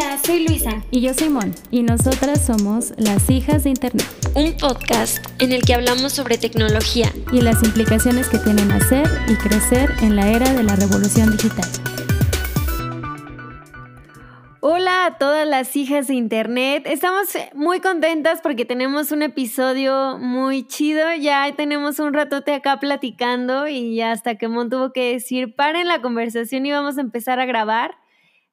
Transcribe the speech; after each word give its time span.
Hola, 0.00 0.16
soy 0.24 0.46
Luisa. 0.46 0.80
Y 0.92 1.00
yo 1.00 1.12
soy 1.12 1.28
Mon. 1.28 1.52
Y 1.72 1.82
nosotras 1.82 2.46
somos 2.46 2.92
las 2.98 3.28
hijas 3.30 3.64
de 3.64 3.70
Internet. 3.70 4.06
Un 4.36 4.56
podcast 4.56 5.18
en 5.42 5.50
el 5.50 5.62
que 5.62 5.74
hablamos 5.74 6.12
sobre 6.12 6.38
tecnología. 6.38 7.12
Y 7.32 7.40
las 7.40 7.64
implicaciones 7.64 8.28
que 8.28 8.38
tienen 8.38 8.70
hacer 8.70 9.08
y 9.26 9.34
crecer 9.34 9.90
en 10.00 10.14
la 10.14 10.28
era 10.28 10.52
de 10.52 10.62
la 10.62 10.76
revolución 10.76 11.32
digital. 11.32 11.68
Hola 14.60 15.06
a 15.06 15.18
todas 15.18 15.48
las 15.48 15.74
hijas 15.74 16.06
de 16.06 16.14
Internet. 16.14 16.84
Estamos 16.86 17.26
muy 17.54 17.80
contentas 17.80 18.40
porque 18.40 18.64
tenemos 18.64 19.10
un 19.10 19.22
episodio 19.22 20.16
muy 20.18 20.64
chido. 20.64 21.12
Ya 21.20 21.52
tenemos 21.56 21.98
un 21.98 22.14
ratote 22.14 22.54
acá 22.54 22.78
platicando 22.78 23.66
y 23.66 23.96
ya 23.96 24.12
hasta 24.12 24.36
que 24.36 24.46
Mon 24.46 24.70
tuvo 24.70 24.92
que 24.92 25.14
decir, 25.14 25.56
paren 25.56 25.88
la 25.88 26.00
conversación 26.00 26.66
y 26.66 26.70
vamos 26.70 26.98
a 26.98 27.00
empezar 27.00 27.40
a 27.40 27.46
grabar. 27.46 27.96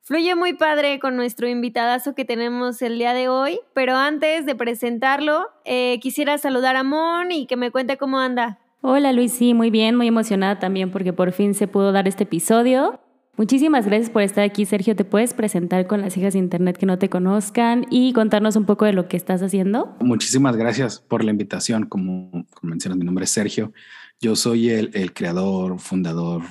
Fluye 0.08 0.36
muy 0.36 0.54
padre 0.54 1.00
con 1.00 1.16
nuestro 1.16 1.50
invitadazo 1.50 2.14
que 2.14 2.26
tenemos 2.26 2.80
el 2.84 3.00
día 3.00 3.16
de 3.16 3.28
hoy, 3.28 3.60
pero 3.74 3.96
antes 3.96 4.46
de 4.46 4.54
presentarlo, 4.54 5.48
eh, 5.66 6.00
quisiera 6.00 6.38
saludar 6.38 6.75
a 6.75 6.84
Mon 6.84 7.32
y 7.32 7.48
que 7.48 7.57
me 7.57 7.71
cuente 7.71 7.98
cómo 7.98 8.20
anda. 8.20 8.60
Hola 8.82 9.14
Luis, 9.14 9.34
sí, 9.34 9.56
muy 9.56 9.71
bien, 9.71 9.96
muy 9.96 10.06
emocionada 10.07 10.60
también 10.60 10.92
porque 10.92 11.12
por 11.12 11.32
fin 11.32 11.56
se 11.56 11.68
pudo 11.68 11.92
dar 11.92 12.07
este 12.07 12.26
episodio. 12.26 13.00
Muchísimas 13.36 13.88
gracias 13.88 14.12
por 14.12 14.21
estar 14.21 14.43
aquí, 14.43 14.68
Sergio. 14.68 14.96
¿Te 14.96 15.06
puedes 15.06 15.34
presentar 15.34 15.88
con 15.88 16.02
las 16.02 16.15
hijas 16.18 16.34
de 16.34 16.40
Internet 16.40 16.78
que 16.78 16.86
no 16.86 17.00
te 17.00 17.10
conozcan 17.10 17.87
y 17.90 18.14
contarnos 18.14 18.56
un 18.57 18.65
poco 18.65 18.86
de 18.86 18.93
lo 18.93 19.07
que 19.07 19.18
estás 19.18 19.42
haciendo? 19.42 19.98
Muchísimas 20.01 20.56
gracias 20.56 21.00
por 21.00 21.24
la 21.24 21.32
invitación. 21.32 21.87
Como, 21.87 22.46
mencionas, 22.62 23.00
mi 23.00 23.06
nombre 23.06 23.26
es 23.26 23.32
Sergio. 23.32 23.74
Yo 24.21 24.36
soy 24.36 24.70
el, 24.70 25.14
creador, 25.14 25.79
fundador, 25.79 26.43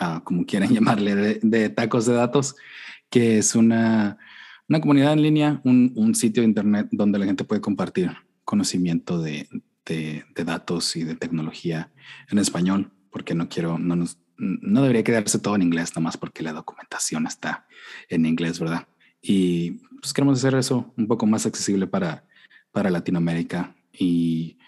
ah, 0.00 0.22
como 0.24 0.46
quieran 0.46 0.70
llamarle, 0.74 1.40
de 1.42 1.68
Tacos 1.68 2.06
de 2.06 2.14
Datos 2.14 2.56
que 3.10 3.38
es 3.38 3.54
una, 3.54 4.18
una 4.68 4.80
comunidad 4.80 5.12
en 5.12 5.22
línea, 5.22 5.60
un, 5.64 5.92
un, 5.96 6.14
sitio 6.14 6.42
de 6.42 6.48
Internet 6.48 6.88
donde 6.90 7.18
la 7.18 7.26
gente 7.26 7.44
puede 7.44 7.60
compartir 7.60 8.10
conocimiento 8.44 9.20
de, 9.20 9.48
de, 9.84 10.24
datos 10.44 10.96
y 10.96 11.04
de 11.04 11.14
tecnología 11.14 11.92
en 12.30 12.38
español, 12.38 12.92
porque 13.10 13.34
no 13.34 13.48
quiero, 13.48 13.78
no, 13.78 13.96
nos, 13.96 14.18
no 14.36 14.82
debería 14.82 15.04
quedarse 15.04 15.38
todo 15.38 15.54
en 15.56 15.62
inglés, 15.62 15.94
nomás 15.94 16.16
porque 16.16 16.42
la 16.42 16.52
documentación 16.52 17.26
está 17.26 17.66
en 18.08 18.26
inglés, 18.26 18.58
¿verdad? 18.60 18.86
Y 19.22 19.82
pues 20.00 20.12
queremos 20.12 20.38
hacer 20.38 20.54
eso 20.54 20.92
un 20.96 21.06
poco 21.06 21.26
más 21.26 21.46
accesible 21.46 21.86
para, 21.86 22.24
para 22.70 22.90
Latinoamérica. 22.90 23.74
Y 23.92 24.58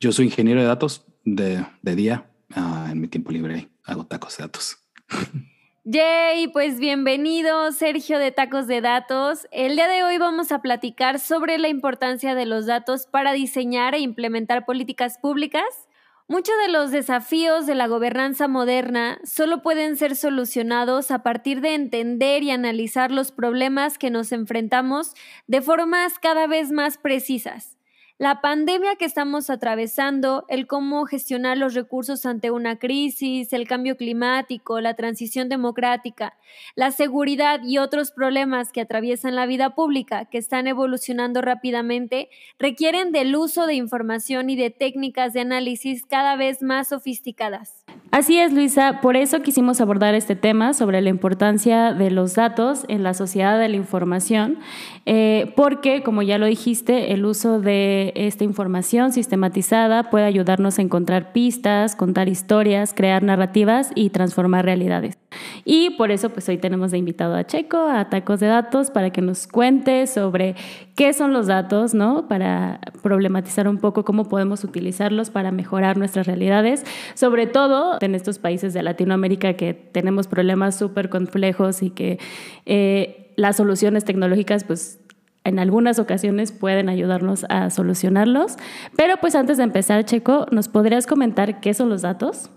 yo 0.00 0.12
soy 0.12 0.26
ingeniero 0.26 0.60
de 0.60 0.66
datos 0.66 1.06
de, 1.24 1.64
de 1.82 1.96
día, 1.96 2.30
uh, 2.56 2.90
en 2.90 3.00
mi 3.00 3.08
tiempo 3.08 3.30
libre 3.30 3.68
hago 3.84 4.06
tacos 4.06 4.36
de 4.36 4.44
datos. 4.44 4.78
Yay, 5.90 6.48
pues 6.48 6.78
bienvenido 6.78 7.72
Sergio 7.72 8.18
de 8.18 8.30
Tacos 8.30 8.66
de 8.66 8.82
Datos. 8.82 9.48
El 9.50 9.74
día 9.74 9.88
de 9.88 10.02
hoy 10.02 10.18
vamos 10.18 10.52
a 10.52 10.60
platicar 10.60 11.18
sobre 11.18 11.56
la 11.56 11.68
importancia 11.68 12.34
de 12.34 12.44
los 12.44 12.66
datos 12.66 13.06
para 13.06 13.32
diseñar 13.32 13.94
e 13.94 14.00
implementar 14.00 14.66
políticas 14.66 15.16
públicas. 15.16 15.88
Muchos 16.26 16.54
de 16.66 16.70
los 16.70 16.90
desafíos 16.90 17.64
de 17.64 17.74
la 17.74 17.86
gobernanza 17.86 18.48
moderna 18.48 19.18
solo 19.24 19.62
pueden 19.62 19.96
ser 19.96 20.14
solucionados 20.14 21.10
a 21.10 21.22
partir 21.22 21.62
de 21.62 21.72
entender 21.72 22.42
y 22.42 22.50
analizar 22.50 23.10
los 23.10 23.32
problemas 23.32 23.96
que 23.96 24.10
nos 24.10 24.30
enfrentamos 24.32 25.14
de 25.46 25.62
formas 25.62 26.18
cada 26.18 26.46
vez 26.46 26.70
más 26.70 26.98
precisas. 26.98 27.77
La 28.18 28.40
pandemia 28.40 28.96
que 28.96 29.04
estamos 29.04 29.48
atravesando, 29.48 30.44
el 30.48 30.66
cómo 30.66 31.06
gestionar 31.06 31.56
los 31.56 31.74
recursos 31.74 32.26
ante 32.26 32.50
una 32.50 32.76
crisis, 32.76 33.52
el 33.52 33.68
cambio 33.68 33.96
climático, 33.96 34.80
la 34.80 34.94
transición 34.94 35.48
democrática, 35.48 36.36
la 36.74 36.90
seguridad 36.90 37.60
y 37.62 37.78
otros 37.78 38.10
problemas 38.10 38.72
que 38.72 38.80
atraviesan 38.80 39.36
la 39.36 39.46
vida 39.46 39.76
pública, 39.76 40.24
que 40.24 40.38
están 40.38 40.66
evolucionando 40.66 41.42
rápidamente, 41.42 42.28
requieren 42.58 43.12
del 43.12 43.36
uso 43.36 43.68
de 43.68 43.74
información 43.74 44.50
y 44.50 44.56
de 44.56 44.70
técnicas 44.70 45.32
de 45.32 45.42
análisis 45.42 46.04
cada 46.04 46.34
vez 46.34 46.60
más 46.60 46.88
sofisticadas. 46.88 47.84
Así 48.10 48.38
es, 48.38 48.52
Luisa. 48.54 49.00
Por 49.02 49.16
eso 49.16 49.42
quisimos 49.42 49.82
abordar 49.82 50.14
este 50.14 50.34
tema 50.34 50.72
sobre 50.72 51.02
la 51.02 51.10
importancia 51.10 51.92
de 51.92 52.10
los 52.10 52.34
datos 52.34 52.84
en 52.88 53.02
la 53.02 53.12
sociedad 53.12 53.58
de 53.58 53.68
la 53.68 53.76
información, 53.76 54.58
eh, 55.04 55.52
porque, 55.56 56.02
como 56.02 56.22
ya 56.22 56.38
lo 56.38 56.46
dijiste, 56.46 57.12
el 57.12 57.26
uso 57.26 57.60
de 57.60 58.12
esta 58.16 58.44
información 58.44 59.12
sistematizada 59.12 60.04
puede 60.04 60.24
ayudarnos 60.24 60.78
a 60.78 60.82
encontrar 60.82 61.32
pistas, 61.32 61.96
contar 61.96 62.28
historias, 62.28 62.94
crear 62.94 63.22
narrativas 63.22 63.90
y 63.94 64.08
transformar 64.08 64.64
realidades. 64.64 65.18
Y 65.64 65.90
por 65.90 66.10
eso, 66.10 66.30
pues 66.30 66.48
hoy 66.48 66.58
tenemos 66.58 66.90
de 66.90 66.98
invitado 66.98 67.34
a 67.34 67.44
Checo, 67.44 67.88
a 67.88 68.08
Tacos 68.08 68.40
de 68.40 68.46
Datos, 68.46 68.90
para 68.90 69.10
que 69.10 69.20
nos 69.20 69.46
cuente 69.46 70.06
sobre 70.06 70.54
qué 70.94 71.12
son 71.12 71.32
los 71.32 71.46
datos, 71.46 71.94
¿no? 71.94 72.28
Para 72.28 72.80
problematizar 73.02 73.68
un 73.68 73.78
poco 73.78 74.04
cómo 74.04 74.28
podemos 74.28 74.64
utilizarlos 74.64 75.30
para 75.30 75.50
mejorar 75.50 75.98
nuestras 75.98 76.26
realidades, 76.26 76.84
sobre 77.14 77.46
todo 77.46 77.98
en 78.00 78.14
estos 78.14 78.38
países 78.38 78.72
de 78.72 78.82
Latinoamérica 78.82 79.54
que 79.54 79.74
tenemos 79.74 80.26
problemas 80.26 80.76
súper 80.76 81.10
complejos 81.10 81.82
y 81.82 81.90
que 81.90 82.18
eh, 82.66 83.32
las 83.36 83.56
soluciones 83.56 84.04
tecnológicas, 84.04 84.64
pues 84.64 85.00
en 85.44 85.58
algunas 85.58 85.98
ocasiones 85.98 86.52
pueden 86.52 86.88
ayudarnos 86.88 87.44
a 87.48 87.70
solucionarlos. 87.70 88.56
Pero 88.96 89.16
pues 89.20 89.34
antes 89.34 89.58
de 89.58 89.64
empezar, 89.64 90.04
Checo, 90.04 90.46
¿nos 90.50 90.68
podrías 90.68 91.06
comentar 91.06 91.60
qué 91.60 91.74
son 91.74 91.88
los 91.88 92.02
datos? 92.02 92.50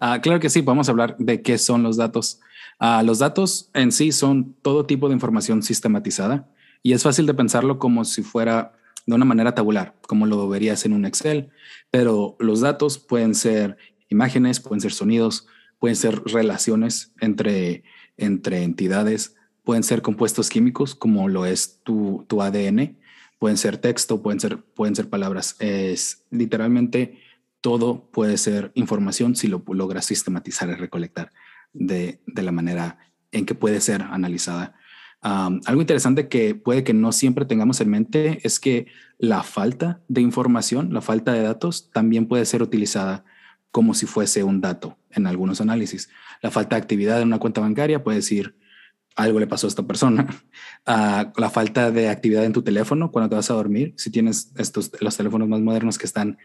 Ah, 0.00 0.20
claro 0.20 0.40
que 0.40 0.50
sí, 0.50 0.62
podemos 0.62 0.88
hablar 0.88 1.16
de 1.18 1.42
qué 1.42 1.58
son 1.58 1.82
los 1.82 1.96
datos. 1.96 2.40
Ah, 2.78 3.02
los 3.02 3.18
datos 3.18 3.70
en 3.74 3.92
sí 3.92 4.12
son 4.12 4.54
todo 4.62 4.86
tipo 4.86 5.08
de 5.08 5.14
información 5.14 5.62
sistematizada 5.62 6.48
y 6.82 6.92
es 6.92 7.02
fácil 7.02 7.26
de 7.26 7.34
pensarlo 7.34 7.78
como 7.78 8.04
si 8.04 8.22
fuera 8.22 8.72
de 9.06 9.14
una 9.14 9.24
manera 9.24 9.54
tabular, 9.54 9.94
como 10.06 10.26
lo 10.26 10.48
verías 10.48 10.84
en 10.84 10.92
un 10.92 11.04
Excel, 11.04 11.50
pero 11.90 12.36
los 12.38 12.60
datos 12.60 12.98
pueden 12.98 13.34
ser 13.34 13.76
imágenes, 14.08 14.60
pueden 14.60 14.80
ser 14.80 14.92
sonidos, 14.92 15.46
pueden 15.78 15.96
ser 15.96 16.22
relaciones 16.24 17.12
entre, 17.20 17.84
entre 18.16 18.62
entidades, 18.62 19.36
pueden 19.62 19.82
ser 19.82 20.02
compuestos 20.02 20.50
químicos 20.50 20.94
como 20.94 21.28
lo 21.28 21.46
es 21.46 21.80
tu, 21.82 22.24
tu 22.28 22.42
ADN, 22.42 22.98
pueden 23.38 23.56
ser 23.56 23.78
texto, 23.78 24.22
pueden 24.22 24.40
ser, 24.40 24.58
pueden 24.58 24.94
ser 24.94 25.08
palabras. 25.08 25.56
Es 25.58 26.24
literalmente 26.30 27.18
todo 27.64 28.10
puede 28.10 28.36
ser 28.36 28.72
información 28.74 29.36
si 29.36 29.48
lo 29.48 29.64
logras 29.66 30.04
sistematizar 30.04 30.68
y 30.68 30.74
recolectar 30.74 31.32
de, 31.72 32.20
la 32.26 32.52
manera 32.52 32.98
en 33.32 33.46
que 33.46 33.54
puede 33.54 33.80
ser 33.80 34.02
analizada 34.02 34.74
algo 35.24 35.80
interesante 35.80 36.28
que 36.28 36.54
puede 36.54 36.84
que 36.84 36.92
no 36.92 37.10
siempre 37.10 37.46
tengamos 37.46 37.80
en 37.80 37.88
mente 37.88 38.40
es 38.46 38.60
que 38.60 38.88
la 39.16 39.42
falta 39.42 40.02
de 40.08 40.20
información, 40.20 40.92
la 40.92 41.00
falta 41.00 41.32
de 41.32 41.40
datos, 41.40 41.90
también 41.90 42.26
puede 42.26 42.44
ser 42.44 42.62
utilizada 42.62 43.24
como 43.70 43.94
si 43.94 44.04
fuese 44.04 44.44
un 44.44 44.60
dato 44.60 44.98
en 45.10 45.26
algunos 45.26 45.62
análisis. 45.62 46.10
La 46.42 46.50
falta 46.50 46.76
de 46.76 46.82
actividad 46.82 47.22
en 47.22 47.28
una 47.28 47.38
cuenta 47.38 47.62
bancaria 47.62 48.04
puede 48.04 48.18
decir 48.18 48.58
algo 49.16 49.40
le 49.40 49.46
pasó 49.46 49.66
a 49.66 49.68
esta 49.68 49.86
persona. 49.86 50.26
Ah, 50.86 51.32
la 51.38 51.48
falta 51.48 51.90
de 51.90 52.10
actividad 52.10 52.44
en 52.44 52.52
tu 52.52 52.60
teléfono 52.60 53.10
cuando 53.10 53.30
te 53.30 53.36
vas 53.36 53.50
a 53.50 53.54
dormir, 53.54 53.94
si 53.96 54.10
tienes 54.10 54.52
estos 54.58 54.92
los 55.00 55.16
teléfonos 55.16 55.48
más 55.48 55.60
modernos 55.60 55.96
que 55.96 56.04
están 56.04 56.36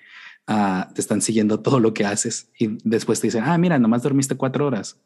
ah, 0.50 0.90
te 0.94 1.00
están 1.00 1.22
siguiendo 1.22 1.60
todo 1.60 1.80
lo 1.80 1.94
que 1.94 2.06
haces 2.06 2.50
y 2.58 2.78
después 2.84 3.22
te 3.22 3.28
dicen, 3.28 3.44
ah, 3.46 3.58
mira, 3.58 3.78
nomás 3.80 4.04
dormiste 4.04 4.36
cuatro 4.36 4.66
horas. 4.66 5.00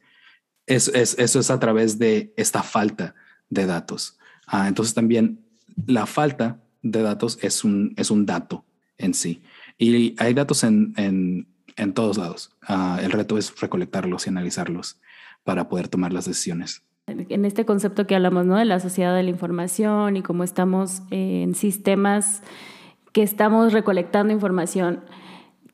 Es, 0.65 0.87
es, 0.87 1.19
eso 1.19 1.39
es 1.39 1.51
a 1.51 1.59
través 1.59 1.99
de 1.99 2.33
esta 2.37 2.63
falta 2.63 3.13
de 3.49 3.65
datos. 3.65 4.17
Ah, 4.47 4.67
entonces 4.69 4.95
también 4.95 5.41
la 5.85 6.05
falta 6.05 6.61
de 6.81 7.01
datos 7.01 7.37
es 7.41 7.63
un, 7.65 7.93
es 7.97 8.09
un 8.09 8.25
dato 8.25 8.65
en 8.97 9.13
sí. 9.13 9.43
Y 9.77 10.15
hay 10.17 10.33
datos 10.33 10.63
en, 10.63 10.93
en, 10.95 11.47
en 11.75 11.93
todos 11.93 12.17
lados. 12.17 12.55
Ah, 12.61 12.99
el 13.03 13.11
reto 13.11 13.37
es 13.37 13.59
recolectarlos 13.59 14.25
y 14.25 14.29
analizarlos 14.29 15.01
para 15.43 15.67
poder 15.67 15.89
tomar 15.89 16.13
las 16.13 16.25
decisiones. 16.25 16.83
En 17.05 17.43
este 17.43 17.65
concepto 17.65 18.07
que 18.07 18.15
hablamos, 18.15 18.45
¿no? 18.45 18.55
De 18.55 18.63
la 18.63 18.79
sociedad 18.79 19.13
de 19.13 19.23
la 19.23 19.29
información 19.29 20.15
y 20.15 20.21
cómo 20.21 20.45
estamos 20.45 21.01
en 21.11 21.53
sistemas 21.53 22.41
que 23.11 23.23
estamos 23.23 23.73
recolectando 23.73 24.31
información 24.31 25.01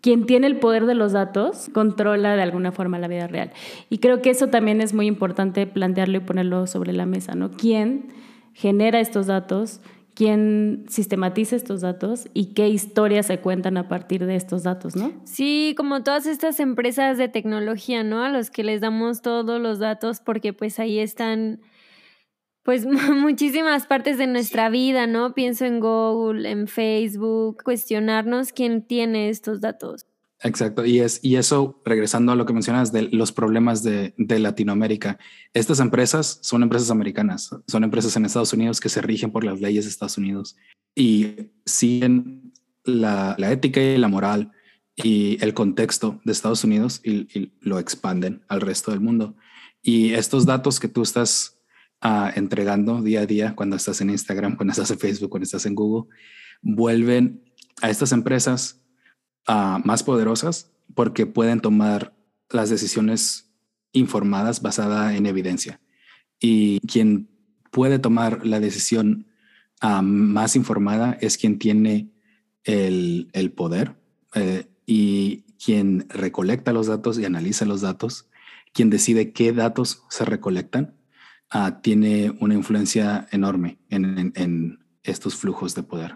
quien 0.02 0.26
tiene 0.26 0.48
el 0.48 0.58
poder 0.60 0.86
de 0.86 0.96
los 0.96 1.12
datos 1.12 1.70
controla 1.74 2.36
de 2.36 2.42
alguna 2.42 2.72
forma 2.72 3.00
la 3.00 3.08
vida 3.08 3.28
real. 3.28 3.52
Y 3.90 3.98
creo 3.98 4.22
que 4.22 4.30
eso 4.30 4.48
también 4.48 4.82
es 4.82 4.94
muy 4.94 5.08
importante 5.08 5.68
plantearlo 5.68 6.18
y 6.18 6.22
ponerlo 6.22 6.68
sobre 6.68 6.94
la 6.94 7.06
mesa, 7.06 7.36
¿no? 7.36 7.52
¿Quién 7.52 8.08
genera 8.54 9.00
estos 9.00 9.28
datos? 9.28 9.82
¿Quién 10.14 10.86
sistematiza 10.90 11.56
estos 11.56 11.82
datos 11.82 12.28
y 12.34 12.48
qué 12.48 12.68
historias 12.68 13.28
se 13.28 13.40
cuentan 13.40 13.78
a 13.78 13.88
partir 13.88 14.26
de 14.26 14.36
estos 14.36 14.64
datos, 14.64 14.96
¿no? 14.96 15.14
Sí, 15.24 15.74
como 15.78 16.04
todas 16.04 16.26
estas 16.26 16.60
empresas 16.60 17.18
de 17.18 17.30
tecnología, 17.30 18.04
¿no? 18.04 18.22
A 18.22 18.30
los 18.30 18.50
que 18.50 18.64
les 18.64 18.82
damos 18.82 19.22
todos 19.22 19.62
los 19.62 19.80
datos 19.80 20.20
porque 20.20 20.52
pues 20.52 20.80
ahí 20.80 21.00
están 21.00 21.62
pues 22.70 22.86
muchísimas 22.86 23.88
partes 23.88 24.20
de 24.20 24.28
nuestra 24.28 24.70
vida, 24.70 25.08
¿no? 25.08 25.34
Pienso 25.34 25.66
en 25.66 25.80
Google, 25.80 26.48
en 26.52 26.68
Facebook, 26.68 27.64
cuestionarnos 27.64 28.54
quién 28.54 28.86
tiene 28.86 29.30
estos 29.30 29.60
datos. 29.60 30.06
Exacto, 30.44 30.86
y, 30.86 31.00
es, 31.00 31.20
y 31.24 31.38
eso, 31.38 31.82
regresando 31.84 32.32
a 32.32 32.36
lo 32.36 32.46
que 32.46 32.54
mencionas 32.54 32.92
de 32.92 33.10
los 33.10 33.32
problemas 33.32 33.82
de, 33.82 34.14
de, 34.18 34.38
Latinoamérica, 34.38 35.18
estas 35.52 35.80
empresas 35.80 36.38
son 36.44 36.62
empresas 36.62 36.92
americanas, 36.92 37.50
son 37.66 37.84
empresas 37.84 38.16
en 38.16 38.26
Estados 38.26 38.54
Unidos 38.54 38.80
que 38.80 38.90
se 38.90 39.02
rigen 39.02 39.32
por 39.32 39.44
las 39.44 39.60
leyes 39.60 39.86
de 39.86 39.90
Estados 39.90 40.20
Unidos 40.20 40.56
y 40.94 41.50
siguen 41.66 42.54
la, 42.84 43.34
la 43.40 43.52
ética 43.52 43.82
y 43.82 43.98
la 43.98 44.10
moral 44.10 44.52
y 44.96 45.44
el 45.44 45.56
contexto 45.56 46.22
de 46.24 46.34
Estados 46.34 46.64
Unidos 46.64 47.02
y, 47.04 47.22
y, 47.36 47.52
lo 47.62 47.80
expanden 47.80 48.44
al 48.48 48.62
resto 48.62 48.92
del 48.92 49.00
mundo. 49.00 49.36
Y 49.82 50.14
estos 50.14 50.46
datos 50.46 50.80
que 50.80 50.88
tú 50.88 51.02
estás 51.02 51.59
uh, 52.04 52.30
entregando 52.36 53.02
día 53.02 53.22
a 53.22 53.26
día 53.26 53.56
cuando 53.56 53.76
estás 53.76 54.02
en 54.02 54.10
Instagram, 54.10 54.56
cuando 54.56 54.72
estás 54.72 54.92
en 54.92 55.00
Facebook, 55.00 55.30
cuando 55.30 55.46
estás 55.46 55.66
en 55.66 55.76
Google, 55.76 56.10
vuelven 56.62 57.44
a 57.82 57.90
estas 57.90 58.12
empresas 58.12 58.82
uh, 59.48 59.80
más 59.84 60.04
poderosas 60.04 60.72
porque 60.96 61.26
pueden 61.26 61.62
tomar 61.62 62.14
las 62.50 62.70
decisiones 62.70 63.52
informadas 63.92 64.62
basada 64.62 65.16
en 65.16 65.26
evidencia. 65.26 65.80
Y 66.40 66.80
quien 66.82 67.30
puede 67.72 68.00
tomar 68.00 68.46
la 68.46 68.60
decisión 68.60 69.28
uh, 69.82 70.02
más 70.02 70.56
informada 70.56 71.18
es 71.22 71.38
quien 71.38 71.60
tiene 71.60 72.10
el, 72.64 73.30
el 73.34 73.52
poder 73.52 73.96
eh, 74.36 74.66
y 74.86 75.44
quien 75.64 76.08
recolecta 76.10 76.74
los 76.74 76.88
datos 76.88 77.20
y 77.20 77.26
analiza 77.26 77.66
los 77.66 77.82
datos, 77.82 78.30
quien 78.74 78.90
decide 78.90 79.32
qué 79.34 79.54
datos 79.54 80.04
se 80.10 80.26
recolectan, 80.26 80.96
uh, 81.54 81.72
tiene 81.82 82.34
una 82.40 82.54
influencia 82.54 83.28
enorme 83.32 83.78
en, 83.90 84.80
estos 85.04 85.36
flujos 85.36 85.74
de 85.74 85.82
poder. 85.82 86.16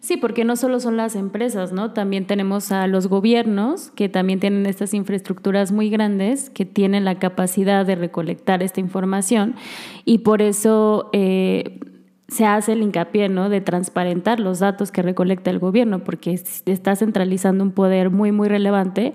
Sí, 0.00 0.16
porque 0.16 0.44
no 0.44 0.54
solo 0.54 0.78
son 0.78 0.96
las 0.96 1.16
empresas, 1.16 1.72
¿no? 1.72 1.92
También 1.92 2.26
tenemos 2.26 2.70
a 2.70 2.86
los 2.86 3.08
gobiernos 3.08 3.90
que 3.90 4.08
también 4.08 4.38
tienen 4.38 4.66
estas 4.66 4.94
infraestructuras 4.94 5.72
muy 5.72 5.90
grandes, 5.90 6.50
que 6.50 6.64
tienen 6.64 7.04
la 7.04 7.18
capacidad 7.18 7.84
de 7.84 7.96
recolectar 7.96 8.62
esta 8.62 8.80
información 8.80 9.56
y 10.04 10.18
por 10.18 10.40
eso 10.40 11.10
eh, 11.12 11.80
se 12.28 12.44
hace 12.44 12.74
el 12.74 12.82
hincapié, 12.82 13.28
¿no? 13.28 13.48
De 13.48 13.60
transparentar 13.60 14.38
los 14.38 14.60
datos 14.60 14.92
que 14.92 15.02
recolecta 15.02 15.50
el 15.50 15.58
gobierno, 15.58 16.04
porque 16.04 16.32
está 16.66 16.94
centralizando 16.94 17.64
un 17.64 17.72
poder 17.72 18.10
muy, 18.10 18.30
muy 18.30 18.48
relevante 18.48 19.14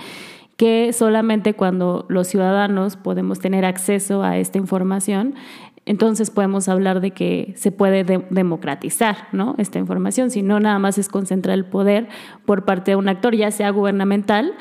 que 0.57 0.93
solamente 0.93 1.53
cuando 1.55 2.05
los 2.09 2.27
ciudadanos 2.27 2.95
podemos 2.95 3.39
tener 3.39 3.65
acceso 3.65 4.23
a 4.23 4.37
esta 4.37 4.57
información 4.57 5.35
entonces 5.85 6.29
podemos 6.29 6.69
hablar 6.69 7.01
de 7.01 7.11
que 7.11 7.53
se 7.57 7.71
puede 7.71 8.03
democratizar 8.29 9.27
¿no? 9.33 9.55
esta 9.57 9.79
información, 9.79 10.31
si 10.31 10.41
no 10.41 10.59
nada 10.59 10.79
más 10.79 10.97
es 10.97 11.09
concentrar 11.09 11.57
el 11.57 11.65
poder 11.65 12.07
por 12.45 12.63
parte 12.63 12.91
de 12.91 12.95
un 12.95 13.09
actor, 13.09 13.35
ya 13.35 13.51
sea 13.51 13.69
gubernamental, 13.69 14.53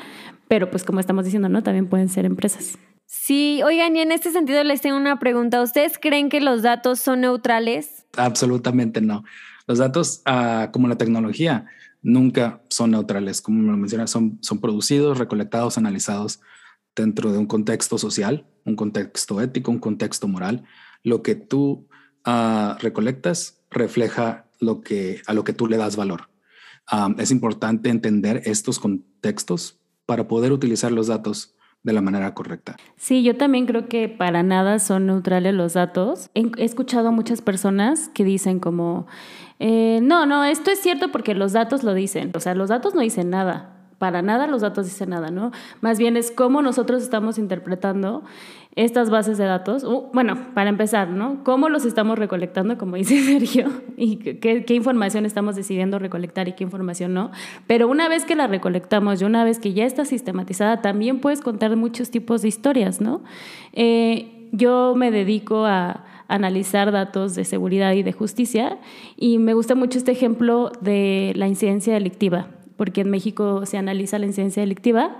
pero 0.49 0.69
pues 0.69 0.83
como 0.83 0.99
estamos 0.99 1.23
diciendo, 1.23 1.47
¿no? 1.47 1.63
también 1.63 1.87
pueden 1.87 2.09
ser 2.09 2.25
empresas. 2.25 2.77
Sí, 3.05 3.61
oigan, 3.63 3.95
y 3.95 4.01
en 4.01 4.11
este 4.11 4.31
sentido 4.31 4.63
les 4.63 4.81
tengo 4.81 4.97
una 4.97 5.19
pregunta. 5.19 5.61
¿Ustedes 5.61 5.97
creen 5.97 6.29
que 6.29 6.41
los 6.41 6.61
datos 6.61 6.99
son 6.99 7.21
neutrales? 7.21 8.05
Absolutamente 8.17 9.01
no. 9.01 9.23
Los 9.67 9.77
datos, 9.77 10.23
uh, 10.27 10.71
como 10.71 10.87
la 10.87 10.97
tecnología, 10.97 11.67
nunca 12.03 12.61
son 12.69 12.91
neutrales. 12.91 13.41
Como 13.41 13.71
lo 13.71 13.77
mencionas, 13.77 14.11
son, 14.11 14.37
son 14.41 14.59
producidos, 14.59 15.17
recolectados, 15.17 15.79
analizados 15.79 16.41
dentro 16.95 17.31
de 17.31 17.39
un 17.39 17.47
contexto 17.47 17.97
social, 17.97 18.45
un 18.65 18.75
contexto 18.75 19.41
ético, 19.41 19.71
un 19.71 19.79
contexto 19.79 20.27
moral 20.27 20.63
lo 21.03 21.21
que 21.21 21.35
tú 21.35 21.87
uh, 22.25 22.77
recolectas 22.79 23.61
refleja 23.69 24.45
lo 24.59 24.81
que, 24.81 25.21
a 25.27 25.33
lo 25.33 25.43
que 25.43 25.53
tú 25.53 25.67
le 25.67 25.77
das 25.77 25.95
valor. 25.95 26.29
Um, 26.91 27.15
es 27.19 27.31
importante 27.31 27.89
entender 27.89 28.41
estos 28.45 28.79
contextos 28.79 29.79
para 30.05 30.27
poder 30.27 30.51
utilizar 30.51 30.91
los 30.91 31.07
datos 31.07 31.55
de 31.81 31.93
la 31.93 32.01
manera 32.01 32.33
correcta. 32.33 32.77
Sí, 32.95 33.23
yo 33.23 33.35
también 33.35 33.65
creo 33.65 33.87
que 33.89 34.07
para 34.07 34.41
nada 34.41 34.79
son 34.79 35.05
neutrales 35.05 35.53
los 35.53 35.73
datos. 35.73 36.29
He 36.33 36.63
escuchado 36.63 37.09
a 37.09 37.11
muchas 37.11 37.41
personas 37.41 38.09
que 38.13 38.23
dicen 38.23 38.59
como, 38.59 39.05
eh, 39.59 39.99
no, 40.01 40.25
no, 40.25 40.43
esto 40.43 40.71
es 40.71 40.79
cierto 40.79 41.09
porque 41.11 41.35
los 41.35 41.53
datos 41.53 41.83
lo 41.83 41.93
dicen. 41.93 42.31
O 42.35 42.39
sea, 42.39 42.55
los 42.55 42.69
datos 42.69 42.95
no 42.95 43.01
dicen 43.01 43.29
nada. 43.29 43.69
Para 43.97 44.21
nada 44.21 44.47
los 44.47 44.61
datos 44.61 44.85
dicen 44.85 45.11
nada, 45.11 45.31
¿no? 45.31 45.51
Más 45.79 45.97
bien 45.97 46.17
es 46.17 46.29
cómo 46.31 46.61
nosotros 46.61 47.01
estamos 47.01 47.37
interpretando 47.37 48.23
estas 48.75 49.09
bases 49.09 49.37
de 49.37 49.45
datos. 49.45 49.83
Uh, 49.83 50.09
bueno, 50.13 50.37
para 50.53 50.69
empezar, 50.69 51.07
¿no? 51.07 51.43
¿Cómo 51.43 51.69
los 51.69 51.85
estamos 51.85 52.17
recolectando, 52.17 52.77
como 52.77 52.95
dice 52.95 53.17
Sergio? 53.23 53.69
¿Y 53.95 54.17
qué, 54.17 54.65
información 54.73 55.25
estamos 55.25 55.55
decidiendo 55.55 55.99
recolectar 55.99 56.47
y 56.47 56.53
qué 56.53 56.63
información 56.63 57.13
no? 57.13 57.31
Pero 57.67 57.87
una 57.87 58.09
vez 58.09 58.25
que 58.25 58.35
la 58.35 58.47
recolectamos 58.47 59.21
y 59.21 59.25
una 59.25 59.43
vez 59.43 59.59
que 59.59 59.73
ya 59.73 59.85
está 59.85 60.05
sistematizada, 60.05 60.81
también 60.81 61.19
puedes 61.19 61.41
contar 61.41 61.75
muchos 61.75 62.09
tipos 62.11 62.41
de 62.41 62.47
historias, 62.49 62.99
¿no? 62.99 63.23
Eh, 63.73 64.49
yo 64.51 64.95
me 64.95 65.11
dedico 65.11 65.65
a 65.65 66.03
analizar 66.33 66.91
datos 66.91 67.35
de 67.35 67.45
seguridad 67.45 67.93
y 67.93 68.01
de 68.01 68.11
justicia. 68.11 68.79
Y 69.15 69.37
me 69.37 69.53
gusta 69.53 69.75
mucho 69.75 69.99
este 69.99 70.11
ejemplo 70.11 70.71
de 70.81 71.33
la 71.35 71.47
incidencia 71.47 71.93
delictiva, 71.93 72.47
porque 72.75 73.01
en 73.01 73.11
México 73.11 73.65
se 73.65 73.77
analiza 73.77 74.17
la 74.17 74.25
incidencia 74.25 74.61
delictiva 74.61 75.17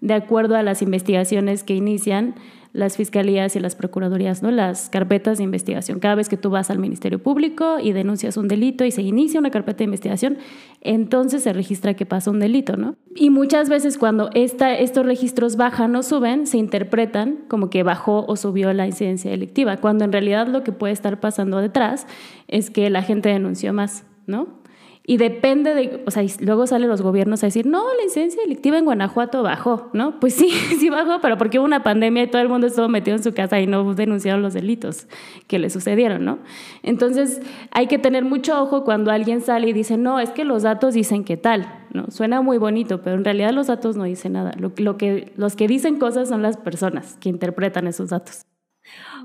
de 0.00 0.14
acuerdo 0.14 0.56
a 0.56 0.62
las 0.62 0.82
investigaciones 0.82 1.62
que 1.62 1.74
inician 1.74 2.34
las 2.76 2.96
fiscalías 2.96 3.56
y 3.56 3.60
las 3.60 3.74
procuradurías, 3.74 4.42
¿no? 4.42 4.50
Las 4.50 4.90
carpetas 4.90 5.38
de 5.38 5.44
investigación. 5.44 5.98
Cada 5.98 6.14
vez 6.14 6.28
que 6.28 6.36
tú 6.36 6.50
vas 6.50 6.70
al 6.70 6.78
Ministerio 6.78 7.18
Público 7.18 7.78
y 7.82 7.92
denuncias 7.92 8.36
un 8.36 8.48
delito 8.48 8.84
y 8.84 8.90
se 8.90 9.00
inicia 9.00 9.40
una 9.40 9.50
carpeta 9.50 9.78
de 9.78 9.84
investigación, 9.84 10.36
entonces 10.82 11.42
se 11.42 11.54
registra 11.54 11.94
que 11.94 12.04
pasa 12.04 12.30
un 12.30 12.38
delito, 12.38 12.76
¿no? 12.76 12.96
Y 13.14 13.30
muchas 13.30 13.70
veces 13.70 13.96
cuando 13.96 14.28
esta, 14.34 14.74
estos 14.74 15.06
registros 15.06 15.56
bajan 15.56 15.96
o 15.96 16.02
suben, 16.02 16.46
se 16.46 16.58
interpretan 16.58 17.38
como 17.48 17.70
que 17.70 17.82
bajó 17.82 18.26
o 18.28 18.36
subió 18.36 18.72
la 18.74 18.86
incidencia 18.86 19.30
delictiva, 19.30 19.78
cuando 19.78 20.04
en 20.04 20.12
realidad 20.12 20.46
lo 20.46 20.62
que 20.62 20.72
puede 20.72 20.92
estar 20.92 21.18
pasando 21.18 21.58
detrás 21.58 22.06
es 22.46 22.70
que 22.70 22.90
la 22.90 23.02
gente 23.02 23.30
denunció 23.30 23.72
más, 23.72 24.04
¿no? 24.26 24.65
Y 25.08 25.18
depende 25.18 25.72
de, 25.72 26.02
o 26.04 26.10
sea, 26.10 26.24
luego 26.40 26.66
salen 26.66 26.88
los 26.88 27.00
gobiernos 27.00 27.44
a 27.44 27.46
decir, 27.46 27.64
no, 27.64 27.84
la 27.96 28.02
incidencia 28.02 28.42
delictiva 28.42 28.76
en 28.76 28.84
Guanajuato 28.84 29.44
bajó, 29.44 29.88
¿no? 29.92 30.18
Pues 30.18 30.34
sí, 30.34 30.50
sí 30.80 30.90
bajó, 30.90 31.20
pero 31.20 31.38
porque 31.38 31.60
hubo 31.60 31.64
una 31.64 31.84
pandemia 31.84 32.24
y 32.24 32.26
todo 32.26 32.42
el 32.42 32.48
mundo 32.48 32.66
estuvo 32.66 32.88
metido 32.88 33.16
en 33.16 33.22
su 33.22 33.32
casa 33.32 33.60
y 33.60 33.68
no 33.68 33.94
denunciaron 33.94 34.42
los 34.42 34.54
delitos 34.54 35.06
que 35.46 35.60
le 35.60 35.70
sucedieron, 35.70 36.24
¿no? 36.24 36.40
Entonces, 36.82 37.40
hay 37.70 37.86
que 37.86 37.98
tener 37.98 38.24
mucho 38.24 38.60
ojo 38.60 38.82
cuando 38.82 39.12
alguien 39.12 39.42
sale 39.42 39.68
y 39.68 39.72
dice, 39.72 39.96
no, 39.96 40.18
es 40.18 40.30
que 40.30 40.44
los 40.44 40.64
datos 40.64 40.94
dicen 40.94 41.22
que 41.22 41.36
tal, 41.36 41.72
¿no? 41.92 42.06
Suena 42.10 42.42
muy 42.42 42.58
bonito, 42.58 43.00
pero 43.00 43.14
en 43.14 43.24
realidad 43.24 43.52
los 43.52 43.68
datos 43.68 43.96
no 43.96 44.02
dicen 44.02 44.32
nada. 44.32 44.54
Lo, 44.58 44.72
lo 44.76 44.96
que, 44.96 45.32
los 45.36 45.54
que 45.54 45.68
dicen 45.68 46.00
cosas 46.00 46.28
son 46.28 46.42
las 46.42 46.56
personas 46.56 47.16
que 47.20 47.28
interpretan 47.28 47.86
esos 47.86 48.10
datos. 48.10 48.45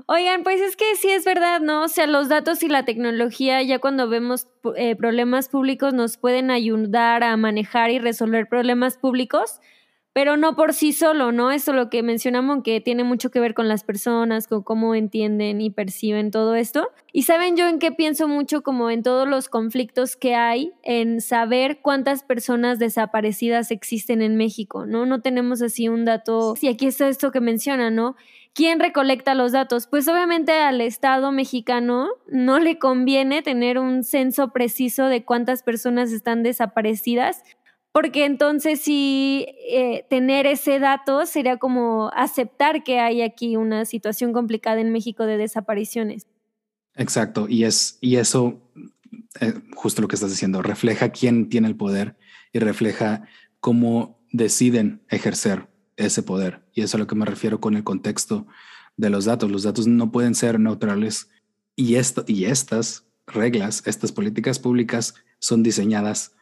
Oigan, 0.06 0.42
pues 0.42 0.60
es 0.60 0.76
que 0.76 0.96
sí 0.96 1.10
es 1.10 1.24
verdad, 1.24 1.60
¿no? 1.60 1.82
O 1.84 1.88
sea, 1.88 2.06
los 2.06 2.28
datos 2.28 2.62
y 2.62 2.68
la 2.68 2.84
tecnología, 2.84 3.62
ya 3.62 3.78
cuando 3.78 4.08
vemos 4.08 4.48
eh, 4.76 4.96
problemas 4.96 5.48
públicos, 5.48 5.94
nos 5.94 6.16
pueden 6.16 6.50
ayudar 6.50 7.24
a 7.24 7.36
manejar 7.36 7.90
y 7.90 7.98
resolver 7.98 8.48
problemas 8.48 8.96
públicos, 8.96 9.60
pero 10.14 10.36
no 10.36 10.56
por 10.56 10.74
sí 10.74 10.92
solo, 10.92 11.32
¿no? 11.32 11.50
Eso 11.50 11.72
lo 11.72 11.88
que 11.88 12.02
mencionamos 12.02 12.62
que 12.62 12.80
tiene 12.82 13.02
mucho 13.02 13.30
que 13.30 13.40
ver 13.40 13.54
con 13.54 13.66
las 13.66 13.82
personas, 13.82 14.46
con 14.46 14.62
cómo 14.62 14.94
entienden 14.94 15.62
y 15.62 15.70
perciben 15.70 16.30
todo 16.30 16.54
esto. 16.54 16.90
Y 17.12 17.22
saben 17.22 17.56
yo 17.56 17.66
en 17.66 17.78
qué 17.78 17.92
pienso 17.92 18.28
mucho 18.28 18.62
como 18.62 18.90
en 18.90 19.02
todos 19.02 19.26
los 19.26 19.48
conflictos 19.48 20.16
que 20.16 20.34
hay 20.34 20.72
en 20.82 21.22
saber 21.22 21.80
cuántas 21.80 22.24
personas 22.24 22.78
desaparecidas 22.78 23.70
existen 23.70 24.20
en 24.20 24.36
México, 24.36 24.84
¿no? 24.84 25.06
No 25.06 25.22
tenemos 25.22 25.62
así 25.62 25.88
un 25.88 26.04
dato, 26.04 26.54
y 26.60 26.68
aquí 26.68 26.86
está 26.86 27.08
esto 27.08 27.32
que 27.32 27.40
menciona, 27.40 27.90
¿no? 27.90 28.16
¿Quién 28.54 28.80
recolecta 28.80 29.34
los 29.34 29.52
datos? 29.52 29.86
Pues 29.86 30.06
obviamente 30.08 30.52
al 30.52 30.82
Estado 30.82 31.32
mexicano 31.32 32.08
no 32.28 32.60
le 32.60 32.78
conviene 32.78 33.40
tener 33.40 33.78
un 33.78 34.04
censo 34.04 34.52
preciso 34.52 35.06
de 35.06 35.24
cuántas 35.24 35.62
personas 35.62 36.12
están 36.12 36.42
desaparecidas, 36.42 37.42
porque 37.92 38.26
entonces 38.26 38.82
sí 38.82 39.46
eh, 39.70 40.04
tener 40.10 40.46
ese 40.46 40.78
dato 40.78 41.24
sería 41.24 41.56
como 41.56 42.10
aceptar 42.14 42.84
que 42.84 43.00
hay 43.00 43.22
aquí 43.22 43.56
una 43.56 43.86
situación 43.86 44.34
complicada 44.34 44.82
en 44.82 44.92
México 44.92 45.24
de 45.24 45.38
desapariciones. 45.38 46.26
Exacto, 46.94 47.46
y 47.48 47.64
es 47.64 47.96
y 48.02 48.16
eso 48.16 48.70
eh, 49.40 49.54
justo 49.74 50.02
lo 50.02 50.08
que 50.08 50.16
estás 50.16 50.30
diciendo 50.30 50.60
refleja 50.60 51.08
quién 51.08 51.48
tiene 51.48 51.68
el 51.68 51.76
poder 51.76 52.16
y 52.52 52.58
refleja 52.58 53.22
cómo 53.60 54.22
deciden 54.30 55.02
ejercer 55.08 55.71
ese 56.06 56.22
poder. 56.22 56.62
Y 56.74 56.80
eso 56.80 56.86
es 56.86 56.94
a 56.96 56.98
lo 56.98 57.06
que 57.06 57.14
me 57.14 57.24
refiero 57.24 57.60
con 57.60 57.74
el 57.74 57.84
contexto 57.84 58.46
de 58.96 59.10
los 59.10 59.24
datos. 59.24 59.50
Los 59.50 59.62
datos 59.62 59.86
no 59.86 60.12
pueden 60.12 60.34
ser 60.34 60.60
neutrales 60.60 61.28
y, 61.76 61.96
esto, 61.96 62.24
y 62.26 62.44
estas 62.44 63.04
reglas, 63.26 63.82
estas 63.86 64.12
políticas 64.12 64.58
públicas 64.58 65.14
son 65.38 65.62
diseñadas 65.62 66.32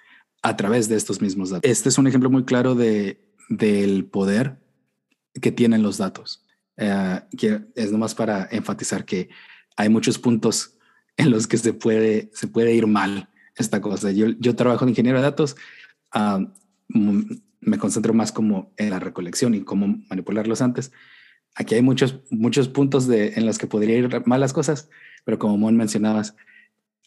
a 0.43 0.57
través 0.57 0.89
de 0.89 0.97
estos 0.97 1.21
mismos 1.21 1.51
datos. 1.51 1.71
Este 1.71 1.89
es 1.89 1.99
un 1.99 2.07
ejemplo 2.07 2.31
muy 2.31 2.45
claro 2.45 2.75
de, 2.75 3.21
del 3.49 4.07
poder 4.07 4.59
que 5.41 5.53
tienen 5.53 5.83
los 5.83 5.99
datos. 5.99 6.45
Eh, 6.77 7.21
que 7.37 7.61
es 7.75 7.93
nomás 7.93 8.15
para 8.15 8.49
enfatizar 8.51 9.05
que 9.05 9.29
hay 9.77 9.89
muchos 9.89 10.19
puntos 10.19 10.79
en 11.17 11.31
los 11.31 11.47
que 11.47 11.59
se 11.59 11.75
puede, 11.75 12.31
se 12.33 12.47
puede 12.47 12.75
ir 12.75 12.87
mal 12.87 13.29
esta 13.55 13.81
cosa. 13.81 14.11
Yo, 14.11 14.29
yo 14.39 14.57
trabajo 14.57 14.85
de 14.85 14.93
ingeniero 14.93 15.19
de 15.19 15.25
datos. 15.25 15.57
Uh, 16.15 16.47
me 17.61 17.79
concentro 17.79 18.15
más 18.15 18.33
como 18.33 18.73
en 18.77 18.91
la 18.91 18.99
recolección 18.99 19.55
y 19.55 19.63
cómo 19.63 19.99
manipularlos 20.09 20.63
antes. 20.63 20.93
Aquí 21.55 21.75
hay 21.75 21.83
muchos, 21.83 22.21
muchos 22.31 22.69
puntos 22.69 23.07
de, 23.07 23.35
en 23.35 23.47
los 23.47 23.59
que 23.59 23.67
podría 23.67 23.97
ir 23.97 24.27
mal 24.27 24.41
las 24.41 24.53
cosas, 24.53 24.89
pero 25.25 25.39
como 25.39 25.59
Mon 25.59 25.77
mencionabas, 25.77 26.37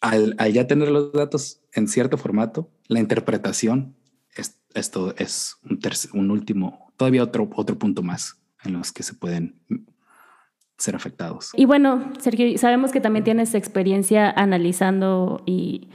al, 0.02 0.36
ya 0.52 0.68
tener 0.68 0.90
los 0.90 1.14
datos 1.14 1.62
en 1.72 1.88
cierto 1.88 2.18
formato, 2.18 2.70
la 2.88 3.00
interpretación, 3.00 3.96
esto 4.74 5.16
es 5.18 5.58
un, 5.64 5.80
un 6.14 6.32
último, 6.32 6.92
todavía 6.98 7.24
otro, 7.24 7.50
otro 7.56 7.78
punto 7.78 8.04
más 8.04 8.38
en 8.64 8.74
los 8.74 8.92
que 8.92 9.04
se 9.04 9.14
pueden 9.14 9.60
ser 10.78 10.96
afectados. 10.96 11.52
Y 11.56 11.66
bueno, 11.66 12.12
Sergio, 12.20 12.58
sabemos 12.58 12.92
que 12.92 13.00
también 13.00 13.24
tienes 13.24 13.56
experiencia 13.56 14.30
analizando 14.30 15.42
y 15.46 15.90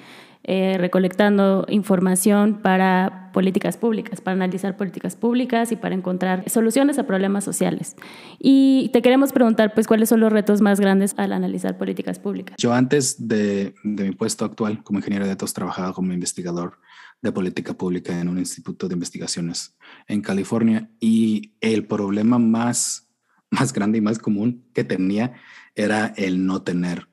eh, 0.50 0.78
recolectando 0.78 1.66
información 1.68 2.62
para 2.62 3.30
políticas 3.34 3.76
públicas, 3.76 4.22
para 4.22 4.34
analizar 4.34 4.76
políticas 4.76 5.14
públicas 5.14 5.70
y 5.72 5.76
para 5.76 5.94
encontrar 5.94 6.48
soluciones 6.48 6.98
a 6.98 7.06
problemas 7.06 7.44
sociales. 7.44 7.96
Y 8.38 8.90
te 8.92 9.02
queremos 9.02 9.32
preguntar, 9.32 9.74
pues, 9.74 9.86
¿cuáles 9.86 10.08
son 10.08 10.20
los 10.20 10.32
retos 10.32 10.62
más 10.62 10.80
grandes 10.80 11.14
al 11.18 11.32
analizar 11.32 11.76
políticas 11.76 12.18
públicas? 12.18 12.56
Yo 12.58 12.72
antes 12.72 13.28
de, 13.28 13.74
de 13.84 14.04
mi 14.04 14.12
puesto 14.12 14.46
actual 14.46 14.82
como 14.82 15.00
ingeniero 15.00 15.26
de 15.26 15.32
datos 15.32 15.52
trabajaba 15.52 15.92
como 15.92 16.12
investigador 16.14 16.78
de 17.20 17.30
política 17.30 17.74
pública 17.74 18.18
en 18.18 18.28
un 18.28 18.38
instituto 18.38 18.88
de 18.88 18.94
investigaciones 18.94 19.76
en 20.06 20.22
California 20.22 20.88
y 20.98 21.52
el 21.60 21.84
problema 21.86 22.38
más 22.38 23.08
más 23.50 23.72
grande 23.72 23.98
y 23.98 24.00
más 24.00 24.18
común 24.18 24.64
que 24.72 24.84
tenía 24.84 25.34
era 25.74 26.06
el 26.16 26.46
no 26.46 26.62
tener, 26.62 27.08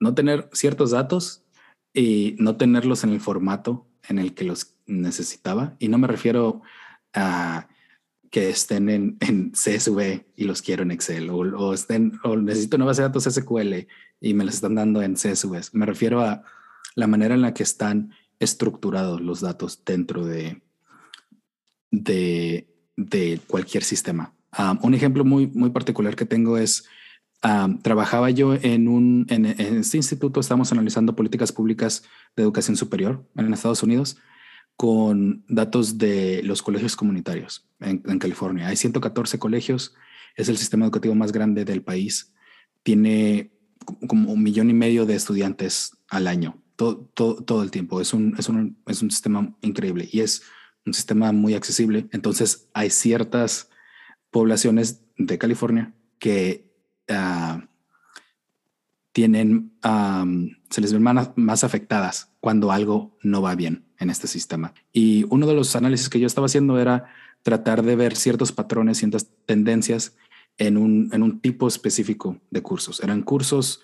no 0.00 0.14
tener 0.14 0.48
ciertos 0.52 0.90
datos 0.90 1.44
y 1.92 2.36
no 2.38 2.56
tenerlos 2.56 3.04
en 3.04 3.10
el 3.10 3.20
formato 3.20 3.86
en 4.08 4.18
el 4.18 4.34
que 4.34 4.44
los 4.44 4.76
necesitaba. 4.86 5.76
Y 5.78 5.88
no 5.88 5.98
me 5.98 6.06
refiero 6.06 6.62
a 7.14 7.68
que 8.30 8.50
estén 8.50 8.88
en, 8.88 9.16
en 9.20 9.52
CSV 9.52 10.24
y 10.36 10.44
los 10.44 10.62
quiero 10.62 10.82
en 10.82 10.90
Excel 10.90 11.30
o, 11.30 11.72
estén 11.72 12.18
o 12.24 12.36
necesito 12.36 12.76
una 12.76 12.84
base 12.84 13.02
de 13.02 13.08
datos 13.08 13.24
SQL 13.24 13.86
y 14.20 14.34
me 14.34 14.44
los 14.44 14.54
están 14.54 14.74
dando 14.74 15.02
en 15.02 15.14
CSV. 15.14 15.70
Me 15.72 15.86
refiero 15.86 16.20
a 16.20 16.42
la 16.94 17.06
manera 17.06 17.34
en 17.34 17.42
la 17.42 17.54
que 17.54 17.62
están 17.62 18.12
estructurados 18.38 19.20
los 19.20 19.40
datos 19.40 19.82
dentro 19.84 20.24
de, 20.24 20.62
de, 21.90 22.68
de 22.96 23.40
cualquier 23.46 23.82
sistema 23.82 24.34
un 24.82 24.94
ejemplo 24.94 25.24
muy, 25.24 25.46
muy 25.46 25.70
particular 25.70 26.16
que 26.16 26.24
tengo 26.24 26.58
es, 26.58 26.84
trabajaba 27.82 28.30
yo 28.30 28.54
en 28.54 28.88
un, 28.88 29.26
en, 29.28 29.46
este 29.46 29.96
instituto, 29.96 30.40
estamos 30.40 30.72
analizando 30.72 31.14
políticas 31.14 31.52
públicas 31.52 32.02
de 32.36 32.42
educación 32.42 32.76
superior 32.76 33.24
en 33.36 33.52
Estados 33.52 33.82
Unidos 33.82 34.16
con 34.76 35.44
datos 35.48 35.98
de 35.98 36.40
los 36.44 36.62
colegios 36.62 36.96
comunitarios 36.96 37.68
en, 37.80 38.18
California. 38.18 38.68
Hay 38.68 38.76
114 38.76 39.38
colegios, 39.38 39.94
es 40.36 40.48
el 40.48 40.56
sistema 40.56 40.84
educativo 40.84 41.14
más 41.14 41.32
grande 41.32 41.64
del 41.64 41.82
país, 41.82 42.32
tiene 42.82 43.52
como 44.06 44.32
un 44.32 44.42
millón 44.42 44.70
y 44.70 44.74
medio 44.74 45.06
de 45.06 45.14
estudiantes 45.14 45.96
al 46.08 46.26
año, 46.26 46.62
todo, 46.76 47.10
todo, 47.14 47.42
todo 47.42 47.62
el 47.62 47.70
tiempo. 47.70 48.00
Es 48.00 48.14
un, 48.14 48.34
es, 48.38 48.48
un, 48.48 48.78
es 48.86 49.02
un 49.02 49.10
sistema 49.10 49.56
increíble 49.62 50.08
y 50.12 50.20
es 50.20 50.42
un 50.86 50.94
sistema 50.94 51.32
muy 51.32 51.54
accesible. 51.54 52.08
Entonces 52.12 52.68
hay 52.72 52.90
ciertas 52.90 53.70
poblaciones 54.30 55.02
de 55.16 55.38
California 55.38 55.94
que 56.18 56.67
se 59.24 60.80
les 60.80 60.92
ven 60.92 61.02
más, 61.02 61.64
afectadas 61.64 62.32
cuando 62.40 62.72
algo 62.72 63.16
no 63.22 63.42
va 63.42 63.54
bien 63.54 63.84
en 63.98 64.10
este 64.10 64.26
sistema. 64.26 64.74
Y 64.92 65.24
uno 65.30 65.46
de 65.46 65.54
los 65.54 65.74
análisis 65.76 66.08
que 66.08 66.20
yo 66.20 66.26
estaba 66.26 66.46
haciendo 66.46 66.78
era 66.78 67.06
tratar 67.42 67.82
de 67.82 67.96
ver 67.96 68.16
ciertos 68.16 68.52
patrones, 68.52 68.98
ciertas 68.98 69.28
tendencias 69.46 70.16
en 70.56 70.76
un, 70.76 71.10
en 71.12 71.22
un 71.22 71.40
tipo 71.40 71.68
específico 71.68 72.40
de 72.50 72.62
cursos. 72.62 73.00
Eran 73.00 73.22
cursos 73.22 73.80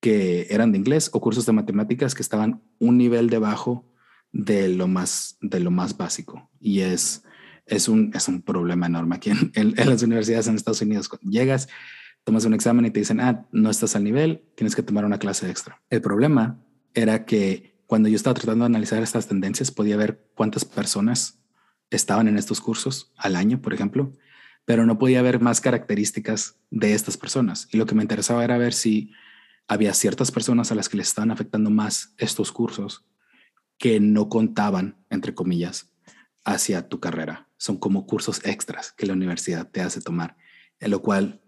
que 0.00 0.46
eran 0.50 0.72
de 0.72 0.78
inglés 0.78 1.10
o 1.12 1.20
cursos 1.20 1.46
de 1.46 1.52
matemáticas 1.52 2.14
que 2.14 2.22
estaban 2.22 2.62
un 2.78 2.98
nivel 2.98 3.30
debajo 3.30 3.84
de 4.32 4.68
lo 4.68 4.88
más, 4.88 5.38
de 5.40 5.60
lo 5.60 5.70
más 5.70 5.96
básico. 5.96 6.50
Y 6.60 6.80
es 6.80 7.22
es 7.68 7.88
un, 7.88 8.10
es 8.14 8.28
un 8.28 8.42
problema 8.42 8.86
enorme 8.86 9.16
aquí 9.16 9.30
en, 9.30 9.74
las 9.76 10.02
universidades 10.02 10.48
en 10.48 10.56
Estados 10.56 10.82
Unidos. 10.82 11.08
Cuando 11.08 11.30
llegas, 11.30 11.68
tomas 12.28 12.44
un 12.44 12.52
examen 12.52 12.84
y 12.84 12.90
te 12.90 13.00
dicen, 13.00 13.20
ah, 13.20 13.46
no 13.52 13.70
estás 13.70 13.96
al 13.96 14.04
nivel, 14.04 14.42
tienes 14.54 14.76
que 14.76 14.82
tomar 14.82 15.06
una 15.06 15.18
clase 15.18 15.48
extra. 15.48 15.80
El 15.88 16.02
problema 16.02 16.62
era 16.92 17.24
que 17.24 17.80
cuando 17.86 18.10
yo 18.10 18.16
estaba 18.16 18.34
tratando 18.34 18.64
de 18.64 18.66
analizar 18.66 19.02
estas 19.02 19.28
tendencias, 19.28 19.70
podía 19.70 19.96
ver 19.96 20.28
cuántas 20.34 20.66
personas 20.66 21.40
estaban 21.88 22.28
en 22.28 22.36
estos 22.36 22.60
cursos 22.60 23.14
al 23.16 23.34
año, 23.34 23.62
por 23.62 23.72
ejemplo, 23.72 24.12
pero 24.66 24.84
no 24.84 24.98
podía 24.98 25.22
ver 25.22 25.40
más 25.40 25.62
características 25.62 26.56
de 26.68 26.92
estas 26.92 27.16
personas. 27.16 27.66
Y 27.72 27.78
lo 27.78 27.86
que 27.86 27.94
me 27.94 28.02
interesaba 28.02 28.44
era 28.44 28.58
ver 28.58 28.74
si 28.74 29.10
había 29.66 29.94
ciertas 29.94 30.30
personas 30.30 30.70
a 30.70 30.74
las 30.74 30.90
que 30.90 30.98
les 30.98 31.08
estaban 31.08 31.30
afectando 31.30 31.70
más 31.70 32.12
estos 32.18 32.52
cursos 32.52 33.06
que 33.78 34.00
no 34.00 34.28
contaban, 34.28 34.98
entre 35.08 35.32
comillas, 35.32 35.94
hacia 36.44 36.90
tu 36.90 37.00
carrera. 37.00 37.48
Son 37.56 37.78
como 37.78 38.04
cursos 38.04 38.44
extras 38.44 38.92
que 38.92 39.06
la 39.06 39.14
universidad 39.14 39.70
te 39.70 39.80
hace 39.80 40.02
tomar, 40.02 40.36
en 40.78 40.90
lo 40.90 41.00
cual 41.00 41.40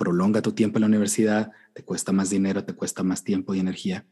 prolonga 0.00 0.40
tu 0.40 0.52
tiempo 0.52 0.78
en 0.78 0.80
la 0.80 0.86
universidad, 0.86 1.52
te 1.74 1.84
cuesta 1.84 2.10
más 2.10 2.30
dinero, 2.30 2.64
te 2.64 2.72
cuesta 2.72 3.02
más 3.02 3.22
tiempo 3.22 3.54
y 3.54 3.60
energía, 3.60 4.06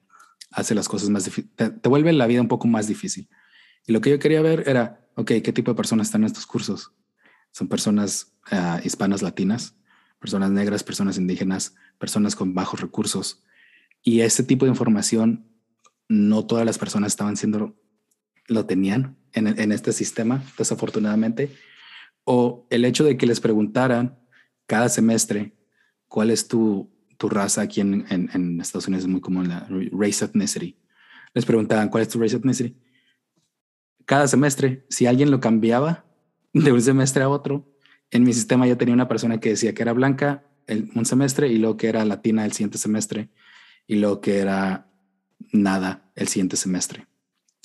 hace 0.51 0.75
las 0.75 0.87
cosas 0.87 1.09
más 1.09 1.25
difíciles, 1.25 1.57
te, 1.57 1.89
vuelve 1.89 2.13
la 2.13 2.27
vida 2.27 2.43
un 2.43 2.49
poco 2.49 2.69
más 2.69 2.87
difícil. 2.87 3.27
Y 3.87 3.93
lo 3.93 4.03
que 4.03 4.11
yo 4.11 4.19
quería 4.19 4.43
ver 4.43 4.65
era, 4.69 5.09
ok, 5.15 5.33
¿qué 5.43 5.51
tipo 5.55 5.71
de 5.71 5.77
personas 5.77 6.09
están 6.09 6.21
en 6.21 6.27
estos 6.27 6.45
cursos? 6.45 6.93
Son 7.53 7.69
personas 7.69 8.35
ah, 8.51 8.83
hispanas 8.85 9.23
latinas, 9.23 9.77
personas 10.19 10.51
negras, 10.51 10.85
personas 10.85 11.17
indígenas, 11.17 11.75
personas 11.99 12.37
con 12.37 12.53
bajos 12.53 12.83
recursos. 12.83 13.43
Y 14.03 14.21
ese 14.21 14.43
tipo 14.43 14.67
de 14.67 14.73
información, 14.73 15.49
no 16.07 16.45
todas 16.45 16.67
las 16.67 16.77
personas 16.77 17.13
estaban 17.13 17.39
siendo 17.39 17.75
lo 18.47 18.67
tenían 18.67 19.17
en, 19.33 19.73
este 19.73 19.93
sistema, 19.93 20.43
desafortunadamente, 20.57 21.55
o 22.25 22.67
el 22.71 22.85
hecho 22.85 23.05
de 23.05 23.17
que 23.17 23.27
les 23.27 23.41
preguntaran 23.41 24.19
cada 24.67 24.89
semestre 24.89 25.58
cuál 26.09 26.31
es 26.31 26.49
tu, 26.49 26.91
tu 27.19 27.29
raza 27.29 27.63
aquí 27.63 27.81
en, 27.81 28.07
en, 28.09 28.61
Estados 28.61 28.89
Unidos 28.89 29.05
es 29.05 29.11
muy 29.11 29.21
común 29.21 29.49
la 29.49 29.69
race 29.93 30.25
ethnicity. 30.25 30.77
Les 31.35 31.45
preguntaban 31.45 31.89
cuál 31.89 32.03
es 32.03 32.09
tu 32.09 32.19
race 32.19 32.37
ethnicity. 32.37 32.77
Cada 34.07 34.27
semestre, 34.27 34.87
si 34.89 35.07
alguien 35.07 35.31
lo 35.31 35.41
cambiaba 35.41 36.05
de 36.53 36.73
un 36.73 36.81
semestre 36.81 37.23
a 37.23 37.29
otro, 37.29 37.71
en 38.11 38.23
mi 38.23 38.33
sistema 38.33 38.67
ya 38.67 38.79
tenía 38.79 38.95
una 38.95 39.09
persona 39.09 39.39
que 39.39 39.51
decía 39.51 39.75
que 39.75 39.83
era 39.83 39.93
blanca 39.93 40.45
el, 40.67 40.91
un 40.95 41.05
semestre 41.05 41.49
y 41.49 41.59
luego 41.59 41.77
que 41.77 41.89
era 41.89 42.05
latina 42.05 42.45
el 42.45 42.53
siguiente 42.53 42.79
semestre 42.79 43.29
y 43.87 43.97
luego 43.97 44.21
que 44.21 44.39
era 44.39 44.91
nada 45.53 46.11
el 46.15 46.29
siguiente 46.29 46.57
semestre. 46.57 47.07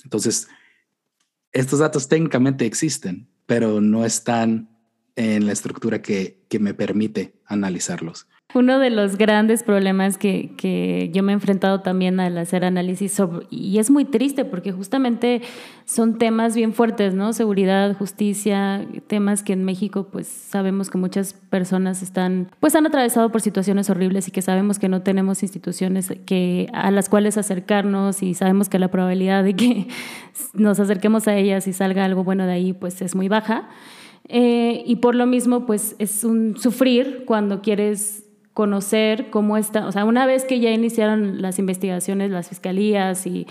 Entonces, 0.02 0.48
estos 1.52 1.78
datos 1.78 2.08
técnicamente 2.08 2.66
existen, 2.66 3.28
pero 3.46 3.80
no 3.80 4.04
están 4.04 4.68
en 5.16 5.46
la 5.46 5.52
estructura 5.52 6.02
que, 6.02 6.44
que 6.48 6.58
me 6.58 6.74
permite 6.74 7.40
analizarlos. 7.46 8.26
Uno 8.52 8.78
de 8.78 8.90
los 8.90 9.16
grandes 9.16 9.64
problemas 9.64 10.16
que, 10.16 10.52
que, 10.56 11.10
yo 11.12 11.24
me 11.24 11.32
he 11.32 11.34
enfrentado 11.34 11.80
también 11.80 12.20
al 12.20 12.38
hacer 12.38 12.64
análisis 12.64 13.12
sobre, 13.12 13.46
y 13.50 13.78
es 13.78 13.90
muy 13.90 14.04
triste 14.04 14.44
porque 14.44 14.70
justamente 14.70 15.42
son 15.86 16.18
temas 16.18 16.54
bien 16.54 16.72
fuertes, 16.72 17.14
¿no? 17.14 17.32
Seguridad, 17.32 17.96
justicia, 17.96 18.86
temas 19.08 19.42
que 19.42 19.54
en 19.54 19.64
México 19.64 20.08
pues 20.12 20.28
sabemos 20.28 20.88
que 20.88 20.98
muchas 20.98 21.32
personas 21.32 22.00
están, 22.00 22.48
pues 22.60 22.76
han 22.76 22.86
atravesado 22.86 23.32
por 23.32 23.40
situaciones 23.40 23.90
horribles 23.90 24.28
y 24.28 24.30
que 24.30 24.42
sabemos 24.42 24.78
que 24.78 24.88
no 24.88 25.02
tenemos 25.02 25.42
instituciones 25.42 26.12
que, 26.24 26.68
a 26.72 26.92
las 26.92 27.08
cuales 27.08 27.36
acercarnos 27.36 28.22
y 28.22 28.34
sabemos 28.34 28.68
que 28.68 28.78
la 28.78 28.88
probabilidad 28.88 29.42
de 29.42 29.56
que 29.56 29.88
nos 30.52 30.78
acerquemos 30.78 31.26
a 31.26 31.34
ellas 31.34 31.66
y 31.66 31.72
salga 31.72 32.04
algo 32.04 32.22
bueno 32.22 32.46
de 32.46 32.52
ahí 32.52 32.72
pues 32.72 33.02
es 33.02 33.16
muy 33.16 33.28
baja. 33.28 33.68
Eh, 34.28 34.82
y 34.86 34.96
por 34.96 35.14
lo 35.14 35.26
mismo, 35.26 35.66
pues 35.66 35.96
es 35.98 36.24
un 36.24 36.56
sufrir 36.56 37.24
cuando 37.26 37.60
quieres 37.60 38.23
conocer 38.54 39.30
cómo 39.30 39.56
está, 39.56 39.86
o 39.86 39.92
sea, 39.92 40.04
una 40.04 40.26
vez 40.26 40.44
que 40.44 40.60
ya 40.60 40.70
iniciaron 40.70 41.42
las 41.42 41.58
investigaciones, 41.58 42.30
las 42.30 42.48
fiscalías 42.48 43.26
y 43.26 43.46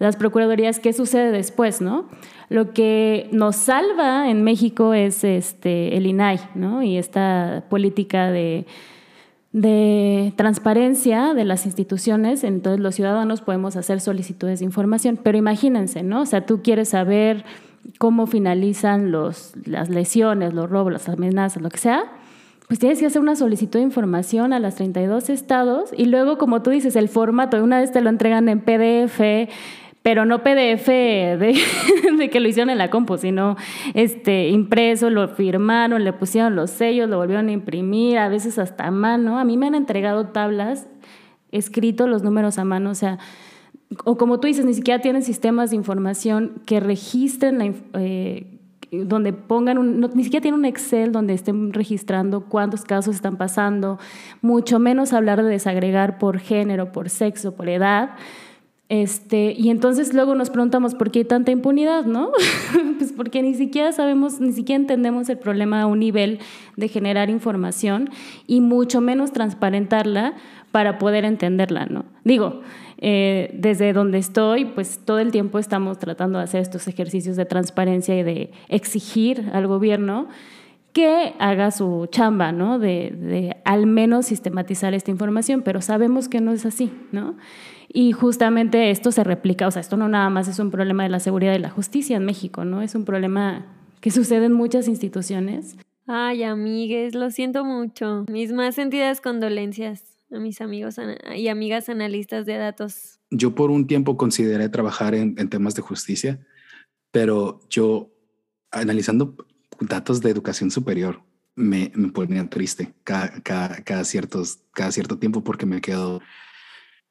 las 0.00 0.16
procuradurías, 0.16 0.80
¿qué 0.80 0.92
sucede 0.92 1.30
después, 1.30 1.80
no? 1.80 2.08
Lo 2.48 2.72
que 2.72 3.28
nos 3.32 3.56
salva 3.56 4.28
en 4.28 4.42
México 4.42 4.94
es 4.94 5.22
este, 5.22 5.96
el 5.96 6.06
INAI, 6.06 6.40
¿no? 6.56 6.82
Y 6.82 6.98
esta 6.98 7.64
política 7.68 8.30
de, 8.30 8.66
de 9.52 10.32
transparencia 10.36 11.34
de 11.34 11.44
las 11.44 11.64
instituciones, 11.64 12.42
entonces 12.42 12.80
los 12.80 12.96
ciudadanos 12.96 13.40
podemos 13.40 13.76
hacer 13.76 14.00
solicitudes 14.00 14.58
de 14.58 14.64
información, 14.64 15.18
pero 15.22 15.38
imagínense, 15.38 16.02
¿no? 16.02 16.22
O 16.22 16.26
sea, 16.26 16.46
tú 16.46 16.62
quieres 16.62 16.90
saber 16.90 17.44
cómo 17.98 18.26
finalizan 18.26 19.12
los, 19.12 19.52
las 19.64 19.88
lesiones, 19.88 20.52
los 20.52 20.68
robos, 20.68 20.92
las 20.92 21.08
amenazas, 21.08 21.62
lo 21.62 21.70
que 21.70 21.78
sea, 21.78 22.04
pues 22.68 22.78
tienes 22.78 23.00
que 23.00 23.06
hacer 23.06 23.22
una 23.22 23.34
solicitud 23.34 23.78
de 23.78 23.84
información 23.84 24.52
a 24.52 24.60
las 24.60 24.76
32 24.76 25.30
estados 25.30 25.90
y 25.96 26.04
luego, 26.04 26.36
como 26.36 26.62
tú 26.62 26.68
dices, 26.68 26.96
el 26.96 27.08
formato, 27.08 27.62
una 27.64 27.80
vez 27.80 27.92
te 27.92 28.02
lo 28.02 28.10
entregan 28.10 28.46
en 28.50 28.60
PDF, 28.60 29.50
pero 30.02 30.26
no 30.26 30.42
PDF 30.42 30.86
de, 30.86 32.28
que 32.30 32.40
lo 32.40 32.48
hicieron 32.48 32.68
en 32.68 32.76
la 32.76 32.90
compu, 32.90 33.16
sino 33.16 33.56
este, 33.94 34.48
impreso, 34.50 35.08
lo 35.08 35.28
firmaron, 35.28 36.04
le 36.04 36.12
pusieron 36.12 36.56
los 36.56 36.70
sellos, 36.70 37.08
lo 37.08 37.16
volvieron 37.16 37.48
a 37.48 37.52
imprimir, 37.52 38.18
a 38.18 38.28
veces 38.28 38.58
hasta 38.58 38.86
a 38.86 38.90
mano. 38.90 39.38
A 39.38 39.44
mí 39.44 39.56
me 39.56 39.66
han 39.66 39.74
entregado 39.74 40.26
tablas, 40.26 40.86
escrito 41.52 42.06
los 42.06 42.22
números 42.22 42.58
a 42.58 42.64
mano, 42.64 42.90
o 42.90 42.94
sea, 42.94 43.18
o 44.04 44.18
como 44.18 44.40
tú 44.40 44.46
dices, 44.46 44.66
ni 44.66 44.74
siquiera 44.74 45.00
tienen 45.00 45.22
sistemas 45.22 45.70
de 45.70 45.76
información 45.76 46.60
que 46.66 46.80
registren 46.80 47.58
la 47.58 47.72
eh, 47.94 48.57
donde 48.90 49.32
pongan 49.32 49.78
un, 49.78 50.00
ni 50.14 50.24
siquiera 50.24 50.42
tienen 50.42 50.60
un 50.60 50.64
Excel 50.64 51.12
donde 51.12 51.34
estén 51.34 51.72
registrando 51.72 52.42
cuántos 52.42 52.82
casos 52.82 53.14
están 53.14 53.36
pasando, 53.36 53.98
mucho 54.42 54.78
menos 54.78 55.12
hablar 55.12 55.42
de 55.42 55.50
desagregar 55.50 56.18
por 56.18 56.38
género, 56.38 56.92
por 56.92 57.10
sexo, 57.10 57.54
por 57.54 57.68
edad. 57.68 58.10
Este, 58.88 59.52
y 59.52 59.68
entonces 59.68 60.14
luego 60.14 60.34
nos 60.34 60.48
preguntamos 60.48 60.94
por 60.94 61.10
qué 61.10 61.18
hay 61.18 61.24
tanta 61.26 61.50
impunidad, 61.50 62.06
¿no? 62.06 62.30
pues 62.98 63.12
porque 63.12 63.42
ni 63.42 63.52
siquiera 63.54 63.92
sabemos, 63.92 64.40
ni 64.40 64.52
siquiera 64.52 64.80
entendemos 64.80 65.28
el 65.28 65.36
problema 65.36 65.82
a 65.82 65.86
un 65.86 65.98
nivel 65.98 66.38
de 66.76 66.88
generar 66.88 67.28
información 67.28 68.08
y 68.46 68.62
mucho 68.62 69.02
menos 69.02 69.32
transparentarla 69.32 70.34
para 70.72 70.98
poder 70.98 71.26
entenderla, 71.26 71.84
¿no? 71.86 72.06
Digo, 72.24 72.62
eh, 73.00 73.50
desde 73.54 73.92
donde 73.92 74.18
estoy, 74.18 74.64
pues 74.64 75.00
todo 75.04 75.20
el 75.20 75.30
tiempo 75.30 75.58
estamos 75.58 75.98
tratando 75.98 76.38
de 76.38 76.44
hacer 76.44 76.60
estos 76.60 76.88
ejercicios 76.88 77.36
de 77.36 77.44
transparencia 77.44 78.18
y 78.18 78.24
de 78.24 78.50
exigir 78.68 79.50
al 79.52 79.68
gobierno 79.68 80.28
que 80.92 81.34
haga 81.38 81.70
su 81.70 82.08
chamba, 82.10 82.50
¿no? 82.50 82.80
De, 82.80 83.12
de 83.12 83.56
al 83.64 83.86
menos 83.86 84.26
sistematizar 84.26 84.94
esta 84.94 85.12
información, 85.12 85.62
pero 85.62 85.80
sabemos 85.80 86.28
que 86.28 86.40
no 86.40 86.50
es 86.52 86.66
así, 86.66 86.90
¿no? 87.12 87.36
Y 87.88 88.12
justamente 88.12 88.90
esto 88.90 89.12
se 89.12 89.22
replica, 89.22 89.68
o 89.68 89.70
sea, 89.70 89.80
esto 89.80 89.96
no 89.96 90.08
nada 90.08 90.28
más 90.28 90.48
es 90.48 90.58
un 90.58 90.70
problema 90.70 91.04
de 91.04 91.08
la 91.08 91.20
seguridad 91.20 91.54
y 91.54 91.58
la 91.58 91.70
justicia 91.70 92.16
en 92.16 92.24
México, 92.24 92.64
¿no? 92.64 92.82
Es 92.82 92.96
un 92.96 93.04
problema 93.04 93.66
que 94.00 94.10
sucede 94.10 94.46
en 94.46 94.52
muchas 94.52 94.88
instituciones. 94.88 95.76
Ay, 96.06 96.42
amigues, 96.42 97.14
lo 97.14 97.30
siento 97.30 97.64
mucho. 97.64 98.24
Mis 98.28 98.52
más 98.52 98.74
sentidas 98.74 99.20
condolencias 99.20 100.17
a 100.30 100.38
mis 100.38 100.60
amigos 100.60 100.96
y 101.36 101.48
amigas 101.48 101.88
analistas 101.88 102.46
de 102.46 102.56
datos. 102.56 103.20
Yo 103.30 103.54
por 103.54 103.70
un 103.70 103.86
tiempo 103.86 104.16
consideré 104.16 104.68
trabajar 104.68 105.14
en, 105.14 105.34
temas 105.48 105.74
de 105.74 105.82
justicia, 105.82 106.46
pero 107.10 107.60
yo 107.70 108.10
analizando 108.70 109.36
datos 109.80 110.20
de 110.20 110.30
educación 110.30 110.70
superior 110.70 111.22
me, 111.54 111.90
me 111.94 112.08
ponía 112.08 112.48
triste 112.48 112.94
cada, 113.04 113.40
cada, 113.42 114.04
ciertos, 114.04 114.60
cada 114.72 114.92
cierto 114.92 115.18
tiempo 115.18 115.42
porque 115.42 115.66
me 115.66 115.80
quedo 115.80 116.20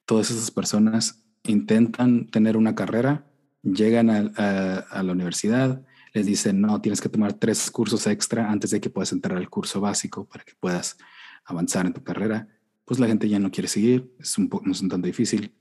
todas 0.06 0.32
esas 0.32 0.52
personas 0.52 1.24
intentan 1.44 2.28
tener 2.28 2.58
una 2.58 2.76
carrera, 2.76 3.26
llegan 3.64 4.10
a, 4.10 5.04
la 5.04 5.12
universidad, 5.12 5.82
les 6.14 6.26
dicen, 6.26 6.62
no, 6.62 6.82
tienes 6.82 7.02
que 7.02 7.10
tomar 7.10 7.34
tres 7.34 7.70
cursos 7.72 8.08
extra 8.08 8.50
antes 8.50 8.72
de 8.72 8.82
que 8.82 8.90
puedas 8.90 9.12
entrar 9.12 9.38
al 9.38 9.50
curso 9.50 9.82
básico 9.82 10.26
para 10.26 10.44
que 10.44 10.54
puedas 10.60 10.98
avanzar 11.46 11.86
en 11.86 11.94
tu 11.94 12.04
carrera. 12.04 12.48
Pues 12.88 13.00
la 13.00 13.08
gente 13.08 13.30
ya 13.30 13.38
no 13.38 13.52
quiere 13.52 13.68
seguir, 13.68 14.16
es 14.18 14.38
un, 14.38 14.48
poco, 14.48 14.72
es 14.72 14.82
un 14.82 14.88
tanto 14.88 15.06
difícil 15.06 15.54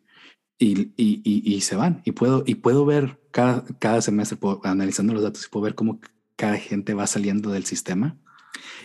y, 0.58 0.92
y, 0.96 1.20
y, 1.24 1.60
se 1.60 1.74
van. 1.74 2.00
Y 2.04 2.12
puedo, 2.12 2.44
y 2.46 2.54
puedo 2.54 2.86
ver 2.86 3.20
cada, 3.32 3.64
cada 3.80 4.00
semestre, 4.00 4.38
analizando 4.62 5.12
los 5.12 5.24
datos, 5.24 5.44
y 5.44 5.50
puedo 5.50 5.64
ver 5.64 5.74
cómo 5.74 6.00
cada 6.36 6.56
gente 6.56 6.94
va 6.94 7.06
saliendo 7.08 7.50
del 7.50 7.64
sistema 7.64 8.16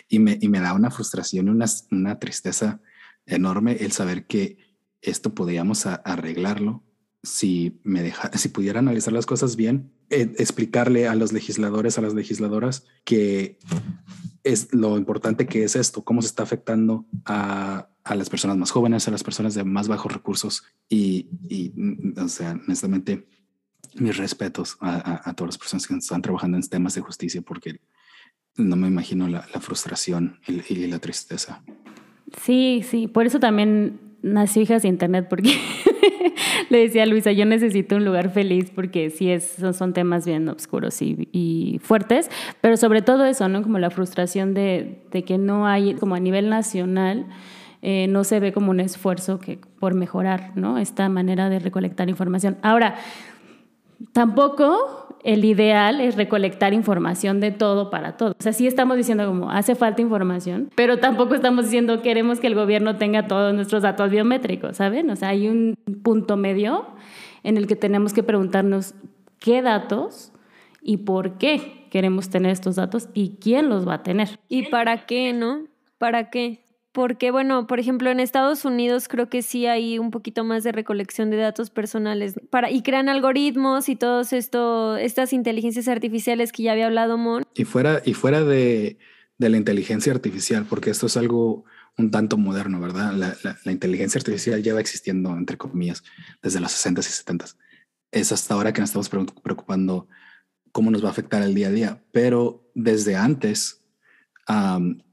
y 0.09 0.19
me, 0.19 0.39
me 0.41 0.59
da 0.59 0.73
una 0.73 0.89
frustración 0.89 1.47
y 1.47 1.51
una, 1.51 1.65
una 1.91 2.19
tristeza 2.19 2.81
enorme 3.25 3.77
el 3.79 3.91
saber 3.91 4.25
que 4.25 4.57
esto 5.01 5.35
podríamos 5.35 5.85
arreglarlo 5.85 6.83
si 7.23 7.79
me 7.83 8.01
deja, 8.01 8.31
si 8.37 8.49
pudiera 8.49 8.79
analizar 8.79 9.13
las 9.13 9.25
cosas 9.25 9.55
bien, 9.55 9.93
eh, 10.09 10.33
explicarle 10.37 11.07
a 11.07 11.15
los 11.15 11.31
legisladores, 11.31 11.97
a 11.97 12.01
las 12.01 12.15
legisladoras 12.15 12.85
que 13.03 13.59
es 14.43 14.73
lo 14.73 14.97
importante 14.97 15.45
que 15.45 15.63
es 15.63 15.75
esto, 15.75 16.03
cómo 16.03 16.21
se 16.21 16.27
está 16.27 16.43
afectando 16.43 17.05
a, 17.25 17.89
a 18.03 18.15
las 18.15 18.29
personas 18.29 18.57
más 18.57 18.71
jóvenes, 18.71 19.07
a 19.07 19.11
las 19.11 19.23
personas 19.23 19.53
de 19.53 19.63
más 19.63 19.87
bajos 19.87 20.11
recursos 20.11 20.63
y, 20.89 21.27
o 22.17 22.27
sea, 22.27 22.59
honestamente, 22.65 23.27
mis 23.95 24.17
respetos 24.17 24.77
a, 24.79 25.29
a, 25.29 25.33
todas 25.33 25.53
las 25.53 25.57
personas 25.57 25.87
que 25.87 25.95
están 25.95 26.21
trabajando 26.21 26.57
en 26.57 26.67
temas 26.67 26.95
de 26.95 27.01
justicia 27.01 27.41
porque 27.41 27.81
no 28.55 28.75
me 28.75 28.87
imagino 28.87 29.27
la, 29.27 29.45
la 29.53 29.59
frustración 29.59 30.39
y, 30.47 30.73
y 30.73 30.87
la 30.87 30.99
tristeza. 30.99 31.63
Sí, 32.41 32.83
sí, 32.89 33.07
por 33.07 33.25
eso 33.25 33.39
también 33.39 33.99
nació 34.21 34.61
Hijas 34.61 34.83
de 34.83 34.87
Internet 34.87 35.27
porque 35.29 35.53
le 36.69 36.79
decía 36.79 37.03
a 37.03 37.05
Luisa, 37.05 37.31
yo 37.31 37.45
necesito 37.45 37.95
un 37.95 38.05
lugar 38.05 38.31
feliz 38.31 38.71
porque 38.73 39.09
sí 39.09 39.29
es, 39.29 39.57
son, 39.73 39.93
temas 39.93 40.25
bien 40.25 40.47
oscuros 40.49 41.01
y, 41.01 41.79
fuertes, 41.83 42.29
pero 42.61 42.77
sobre 42.77 43.01
todo 43.01 43.25
eso, 43.25 43.47
¿no? 43.47 43.63
Como 43.63 43.79
la 43.79 43.89
frustración 43.89 44.53
de, 44.53 45.01
que 45.25 45.37
no 45.37 45.67
hay, 45.67 45.95
como 45.95 46.15
a 46.15 46.19
nivel 46.19 46.49
nacional, 46.49 47.27
eh, 47.81 48.07
no 48.07 48.23
se 48.23 48.39
ve 48.39 48.53
como 48.53 48.71
un 48.71 48.79
esfuerzo 48.79 49.39
que, 49.39 49.59
por 49.79 49.95
mejorar, 49.95 50.51
¿no? 50.55 50.77
Esta 50.77 51.09
manera 51.09 51.49
de 51.49 51.59
recolectar 51.59 52.09
información. 52.09 52.57
Ahora, 52.61 52.95
tampoco 54.13 55.00
el 55.23 55.45
ideal 55.45 56.01
es 56.01 56.15
recolectar 56.15 56.73
información 56.73 57.39
de 57.39 57.51
todo 57.51 57.89
para 57.89 58.17
todo. 58.17 58.31
O 58.31 58.43
sea, 58.43 58.53
sí 58.53 58.67
estamos 58.67 58.97
diciendo 58.97 59.25
como 59.25 59.51
hace 59.51 59.75
falta 59.75 60.01
información, 60.01 60.69
pero 60.75 60.99
tampoco 60.99 61.35
estamos 61.35 61.65
diciendo 61.65 62.01
queremos 62.01 62.39
que 62.39 62.47
el 62.47 62.55
gobierno 62.55 62.97
tenga 62.97 63.27
todos 63.27 63.53
nuestros 63.53 63.83
datos 63.83 64.09
biométricos, 64.09 64.77
¿saben? 64.77 65.09
O 65.09 65.15
sea, 65.15 65.29
hay 65.29 65.47
un 65.47 65.75
punto 66.03 66.37
medio 66.37 66.87
en 67.43 67.57
el 67.57 67.67
que 67.67 67.75
tenemos 67.75 68.13
que 68.13 68.23
preguntarnos 68.23 68.93
qué 69.39 69.61
datos 69.61 70.31
y 70.81 70.97
por 70.97 71.37
qué 71.37 71.87
queremos 71.91 72.29
tener 72.29 72.51
estos 72.51 72.75
datos 72.75 73.09
y 73.13 73.37
quién 73.41 73.69
los 73.69 73.87
va 73.87 73.95
a 73.95 74.03
tener. 74.03 74.39
¿Y 74.47 74.69
para 74.69 75.05
qué, 75.05 75.33
no? 75.33 75.65
¿Para 75.97 76.29
qué? 76.29 76.63
Porque, 76.91 77.31
bueno, 77.31 77.67
por 77.67 77.79
ejemplo, 77.79 78.09
en 78.09 78.19
Estados 78.19 78.65
Unidos 78.65 79.07
creo 79.07 79.29
que 79.29 79.41
sí 79.41 79.65
hay 79.65 79.97
un 79.97 80.11
poquito 80.11 80.43
más 80.43 80.63
de 80.63 80.73
recolección 80.73 81.29
de 81.29 81.37
datos 81.37 81.69
personales 81.69 82.35
para, 82.49 82.69
y 82.69 82.83
crean 82.83 83.07
algoritmos 83.07 83.87
y 83.87 83.95
todos 83.95 84.33
estas 84.33 85.33
inteligencias 85.33 85.87
artificiales 85.87 86.51
que 86.51 86.63
ya 86.63 86.73
había 86.73 86.87
hablado 86.87 87.17
Mon. 87.17 87.43
Y 87.53 87.63
fuera, 87.63 88.01
y 88.03 88.13
fuera 88.13 88.43
de, 88.43 88.97
de 89.37 89.49
la 89.49 89.57
inteligencia 89.57 90.11
artificial, 90.11 90.65
porque 90.69 90.89
esto 90.89 91.07
es 91.07 91.15
algo 91.15 91.63
un 91.97 92.11
tanto 92.11 92.37
moderno, 92.37 92.79
¿verdad? 92.79 93.13
La, 93.13 93.35
la, 93.63 93.71
inteligencia 93.71 94.19
artificial 94.19 94.61
lleva 94.61 94.79
existiendo, 94.79 95.31
entre 95.31 95.57
comillas, 95.57 96.03
desde 96.41 96.59
los 96.59 96.71
60s 96.71 96.99
y 96.99 97.37
70s. 97.37 97.55
Es 98.11 98.31
hasta 98.31 98.53
ahora 98.53 98.73
que 98.73 98.81
nos 98.81 98.89
estamos 98.89 99.09
preocupando 99.09 100.07
cómo 100.71 100.91
nos 100.91 101.03
va 101.03 101.07
a 101.07 101.11
afectar 101.11 101.41
el 101.41 101.53
día 101.53 101.67
a 101.67 101.71
día, 101.71 102.03
pero 102.11 102.69
desde 102.75 103.15
antes 103.15 103.81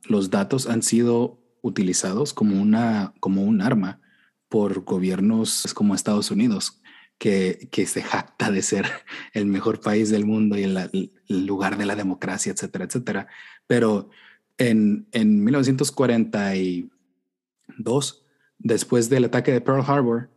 los 0.09 0.31
datos 0.31 0.69
han 0.69 0.83
sido 0.83 1.38
utilizados 1.63 2.35
como, 2.35 2.61
una, 2.61 3.15
como 3.21 3.43
un 3.43 3.61
arma 3.61 4.01
por 4.49 4.85
gobiernos 4.85 5.73
como 5.75 5.95
Estados 5.95 6.31
Unidos, 6.31 6.81
que, 7.19 7.69
que 7.71 7.87
se 7.87 8.03
jacta 8.03 8.51
de 8.51 8.63
ser 8.63 8.87
el 9.35 9.45
mejor 9.47 9.81
país 9.81 10.11
del 10.11 10.25
mundo 10.25 10.57
y 10.57 10.63
el, 10.65 11.13
lugar 11.29 11.77
de 11.77 11.85
la 11.87 11.97
democracia, 11.97 12.53
etcétera, 12.53 12.87
etcétera. 12.87 13.27
Pero 13.67 14.09
en, 14.57 15.07
en 15.13 15.45
1942, 15.45 18.25
después 18.59 19.11
del 19.11 19.25
ataque 19.25 19.53
de 19.53 19.61
Pearl 19.61 19.85
Harbor, 19.87 20.31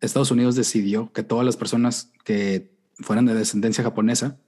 Estados 0.00 0.30
Unidos 0.30 0.54
decidió 0.54 1.12
que 1.12 1.22
todas 1.22 1.44
las 1.44 1.58
personas 1.58 2.10
que 2.24 2.72
fueran 3.00 3.26
de 3.26 3.34
descendencia 3.34 3.84
japonesa 3.84 4.38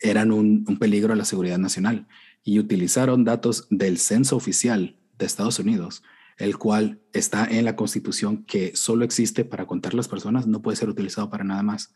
eran 0.00 0.30
un, 0.30 0.64
un 0.68 0.78
peligro 0.78 1.12
a 1.12 1.16
la 1.16 1.24
seguridad 1.24 1.58
nacional 1.58 2.06
y 2.42 2.58
utilizaron 2.58 3.24
datos 3.24 3.66
del 3.70 3.98
censo 3.98 4.36
oficial 4.36 4.96
de 5.18 5.26
Estados 5.26 5.58
Unidos, 5.58 6.02
el 6.38 6.56
cual 6.56 7.00
está 7.12 7.44
en 7.44 7.64
la 7.64 7.76
constitución 7.76 8.44
que 8.44 8.74
solo 8.76 9.04
existe 9.04 9.44
para 9.44 9.66
contar 9.66 9.94
las 9.94 10.08
personas, 10.08 10.46
no 10.46 10.62
puede 10.62 10.76
ser 10.76 10.88
utilizado 10.88 11.30
para 11.30 11.44
nada 11.44 11.62
más. 11.62 11.92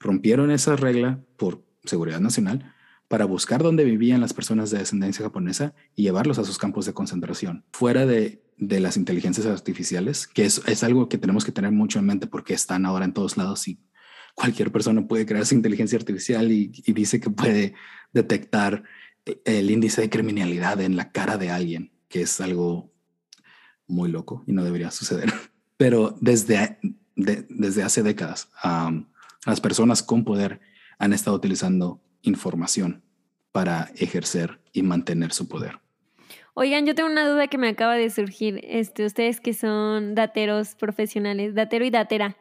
Rompieron 0.00 0.50
esa 0.50 0.76
regla 0.76 1.20
por 1.36 1.62
seguridad 1.84 2.20
nacional 2.20 2.74
para 3.08 3.26
buscar 3.26 3.62
dónde 3.62 3.84
vivían 3.84 4.22
las 4.22 4.32
personas 4.32 4.70
de 4.70 4.78
descendencia 4.78 5.24
japonesa 5.24 5.74
y 5.94 6.04
llevarlos 6.04 6.38
a 6.38 6.44
sus 6.44 6.56
campos 6.56 6.86
de 6.86 6.94
concentración. 6.94 7.64
Fuera 7.72 8.06
de, 8.06 8.42
de 8.56 8.80
las 8.80 8.96
inteligencias 8.96 9.44
artificiales, 9.44 10.26
que 10.26 10.46
es, 10.46 10.62
es, 10.66 10.82
algo 10.82 11.10
que 11.10 11.18
tenemos 11.18 11.44
que 11.44 11.52
tener 11.52 11.72
mucho 11.72 11.98
en 11.98 12.06
mente 12.06 12.26
porque 12.26 12.54
están 12.54 12.86
ahora 12.86 13.04
en 13.04 13.12
todos 13.12 13.36
lados 13.36 13.68
y 13.68 13.78
cualquier 14.34 14.72
persona 14.72 15.06
puede 15.06 15.26
crear 15.26 15.44
su 15.44 15.54
inteligencia 15.54 15.98
artificial 15.98 16.50
y, 16.50 16.72
y 16.86 16.92
dice 16.94 17.20
que 17.20 17.28
puede 17.28 17.74
detectar 18.14 18.84
el 19.44 19.70
índice 19.70 20.00
de 20.00 20.10
criminalidad 20.10 20.80
en 20.80 20.96
la 20.96 21.12
cara 21.12 21.36
de 21.36 21.50
alguien, 21.50 21.92
que 22.08 22.22
es 22.22 22.40
algo 22.40 22.92
muy 23.86 24.10
loco 24.10 24.42
y 24.46 24.52
no 24.52 24.64
debería 24.64 24.90
suceder. 24.90 25.32
Pero 25.76 26.16
desde, 26.20 26.78
desde 27.14 27.82
hace 27.82 28.02
décadas, 28.02 28.48
las 29.46 29.60
personas 29.60 30.02
con 30.02 30.24
poder 30.24 30.60
han 30.98 31.12
estado 31.12 31.36
utilizando 31.36 32.00
información 32.22 33.02
para 33.50 33.90
ejercer 33.96 34.60
y 34.72 34.82
mantener 34.82 35.32
su 35.32 35.48
poder. 35.48 35.80
Oigan, 36.54 36.86
yo 36.86 36.94
tengo 36.94 37.10
una 37.10 37.28
duda 37.28 37.48
que 37.48 37.58
me 37.58 37.68
acaba 37.68 37.94
de 37.94 38.10
surgir. 38.10 38.60
Este, 38.62 39.06
ustedes 39.06 39.40
que 39.40 39.54
son 39.54 40.14
dateros 40.14 40.74
profesionales, 40.74 41.54
datero 41.54 41.84
y 41.84 41.90
datera. 41.90 42.36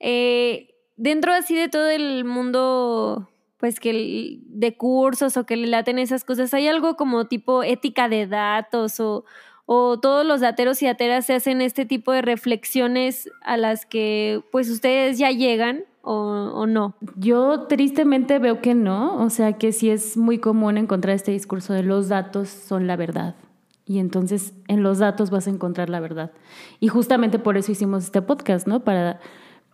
Eh, 0.00 0.74
dentro 0.96 1.32
así 1.32 1.54
de 1.54 1.68
todo 1.68 1.88
el 1.90 2.24
mundo 2.24 3.30
pues 3.60 3.78
que 3.78 4.40
de 4.46 4.76
cursos 4.76 5.36
o 5.36 5.44
que 5.44 5.56
le 5.56 5.66
laten 5.66 5.98
esas 5.98 6.24
cosas, 6.24 6.54
¿hay 6.54 6.66
algo 6.66 6.96
como 6.96 7.26
tipo 7.26 7.62
ética 7.62 8.08
de 8.08 8.26
datos 8.26 8.98
o, 9.00 9.24
o 9.66 10.00
todos 10.00 10.26
los 10.26 10.40
dateros 10.40 10.82
y 10.82 10.86
dateras 10.86 11.26
se 11.26 11.34
hacen 11.34 11.60
este 11.60 11.84
tipo 11.84 12.10
de 12.12 12.22
reflexiones 12.22 13.30
a 13.42 13.58
las 13.58 13.84
que 13.84 14.42
pues 14.50 14.70
ustedes 14.70 15.18
ya 15.18 15.30
llegan 15.30 15.84
o, 16.02 16.14
o, 16.14 16.66
no? 16.66 16.96
Yo 17.16 17.66
tristemente 17.68 18.38
veo 18.38 18.62
que 18.62 18.74
no, 18.74 19.22
o 19.22 19.28
sea 19.28 19.52
que 19.52 19.72
sí 19.72 19.90
es 19.90 20.16
muy 20.16 20.38
común 20.38 20.78
encontrar 20.78 21.14
este 21.14 21.32
discurso 21.32 21.74
de 21.74 21.82
los 21.82 22.08
datos 22.08 22.48
son 22.48 22.86
la 22.86 22.96
verdad. 22.96 23.36
Y 23.84 23.98
entonces 23.98 24.54
en 24.68 24.82
los 24.82 25.00
datos 25.00 25.30
vas 25.30 25.46
a 25.48 25.50
encontrar 25.50 25.90
la 25.90 26.00
verdad. 26.00 26.32
Y 26.78 26.88
justamente 26.88 27.38
por 27.38 27.58
eso 27.58 27.72
hicimos 27.72 28.04
este 28.04 28.22
podcast, 28.22 28.66
¿no? 28.66 28.84
Para 28.84 29.20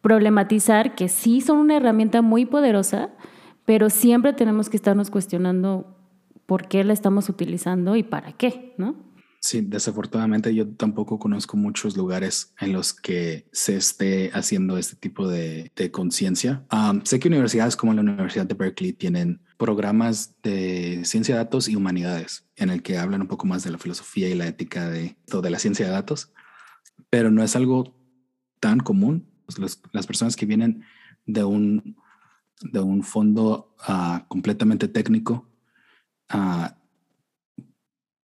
problematizar 0.00 0.94
que 0.94 1.08
sí 1.08 1.40
son 1.40 1.58
una 1.58 1.76
herramienta 1.76 2.22
muy 2.22 2.46
poderosa, 2.46 3.10
pero 3.66 3.90
siempre 3.90 4.32
tenemos 4.32 4.70
que 4.70 4.76
estarnos 4.78 5.10
cuestionando 5.10 5.92
por 6.46 6.68
qué 6.68 6.84
la 6.84 6.92
estamos 6.92 7.28
utilizando 7.28 7.96
y 7.96 8.02
para 8.02 8.32
qué, 8.32 8.74
¿no? 8.78 9.04
Sí, 9.40 9.60
desafortunadamente 9.60 10.54
yo 10.54 10.68
tampoco 10.68 11.18
conozco 11.18 11.56
muchos 11.56 11.96
lugares 11.96 12.54
en 12.58 12.72
los 12.72 12.94
que 12.94 13.48
se 13.52 13.76
esté 13.76 14.30
haciendo 14.32 14.78
este 14.78 14.96
tipo 14.96 15.28
de, 15.28 15.70
conciencia. 15.92 16.64
sé 17.04 17.20
que 17.20 17.28
universidades 17.28 17.76
como 17.76 17.92
la 17.92 18.00
Universidad 18.00 18.46
de 18.46 18.54
Berkeley 18.54 18.92
tienen 18.92 19.40
programas 19.56 20.34
de 20.42 21.04
ciencia 21.04 21.34
de 21.34 21.44
datos 21.44 21.68
y 21.68 21.76
humanidades 21.76 22.48
en 22.56 22.70
el 22.70 22.82
que 22.82 22.98
hablan 22.98 23.22
un 23.22 23.28
poco 23.28 23.46
más 23.46 23.62
de 23.62 23.70
la 23.70 23.78
filosofía 23.78 24.28
y 24.28 24.34
la 24.34 24.46
ética 24.46 24.88
de, 24.88 25.16
de 25.26 25.50
la 25.50 25.58
ciencia 25.58 25.86
de 25.86 25.92
datos, 25.92 26.32
pero 27.10 27.30
no 27.30 27.42
es 27.42 27.54
algo 27.56 27.96
tan 28.58 28.80
común. 28.80 29.28
las 29.92 30.06
personas 30.06 30.34
que 30.34 30.46
vienen 30.46 30.82
de 31.24 31.44
un 31.44 31.96
de 32.62 32.80
un 32.80 33.02
fondo 33.02 33.74
ah, 33.80 34.26
completamente 34.28 34.88
técnico, 34.88 35.48
ah, 36.28 36.78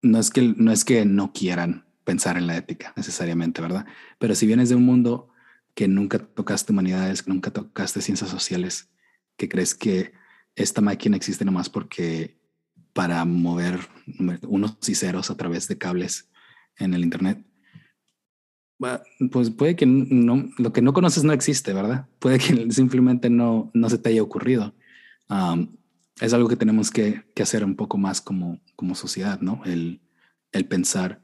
no, 0.02 0.20
es 0.20 0.30
que, 0.30 0.54
no 0.56 0.72
es 0.72 0.86
que 0.86 1.06
no 1.06 1.34
quieran 1.34 1.86
pensar 2.04 2.38
en 2.38 2.48
la 2.48 2.58
ética 2.58 2.94
necesariamente, 2.96 3.62
¿verdad? 3.62 3.86
Pero 4.18 4.36
si 4.36 4.48
vienes 4.48 4.70
de 4.70 4.76
un 4.76 4.86
mundo 4.86 5.30
que 5.76 5.88
nunca 5.88 6.20
tocaste 6.20 6.72
humanidades, 6.72 7.24
que 7.24 7.32
nunca 7.32 7.52
tocaste 7.52 8.02
ciencias 8.02 8.30
sociales, 8.30 8.89
que 9.38 9.50
crees 9.50 9.76
que 9.76 10.13
esta 10.56 10.82
máquina 10.82 11.15
existe 11.15 11.46
nomás 11.46 11.70
porque 11.70 12.39
para 12.94 13.24
mover 13.26 13.88
unos 14.48 14.78
y 14.88 14.96
ceros 14.96 15.30
a 15.30 15.38
través 15.38 15.68
de 15.68 15.78
cables 15.78 16.30
en 16.78 16.94
el 16.94 17.04
Internet, 17.04 17.46
pues 19.32 19.50
puede 19.50 19.76
que 19.76 19.86
no, 19.86 20.50
lo 20.58 20.72
que 20.72 20.82
no 20.82 20.94
conoces 20.94 21.24
no 21.24 21.34
existe, 21.34 21.74
¿verdad? 21.74 22.08
Puede 22.20 22.39
que 22.39 22.72
simplemente 22.72 23.30
no, 23.30 23.72
no 23.74 23.89
se 23.89 23.98
te 23.98 24.10
haya 24.10 24.24
ocurrido. 24.24 24.74
es 26.22 26.34
algo 26.34 26.48
que 26.48 26.56
tenemos 26.56 26.89
que, 26.92 27.24
que, 27.36 27.44
hacer 27.44 27.63
un 27.65 27.76
poco 27.76 27.98
más 27.98 28.22
como, 28.22 28.60
como 28.76 28.96
sociedad, 28.96 29.42
¿no? 29.42 29.62
El, 29.65 30.02
el 30.52 30.65
pensar, 30.65 31.22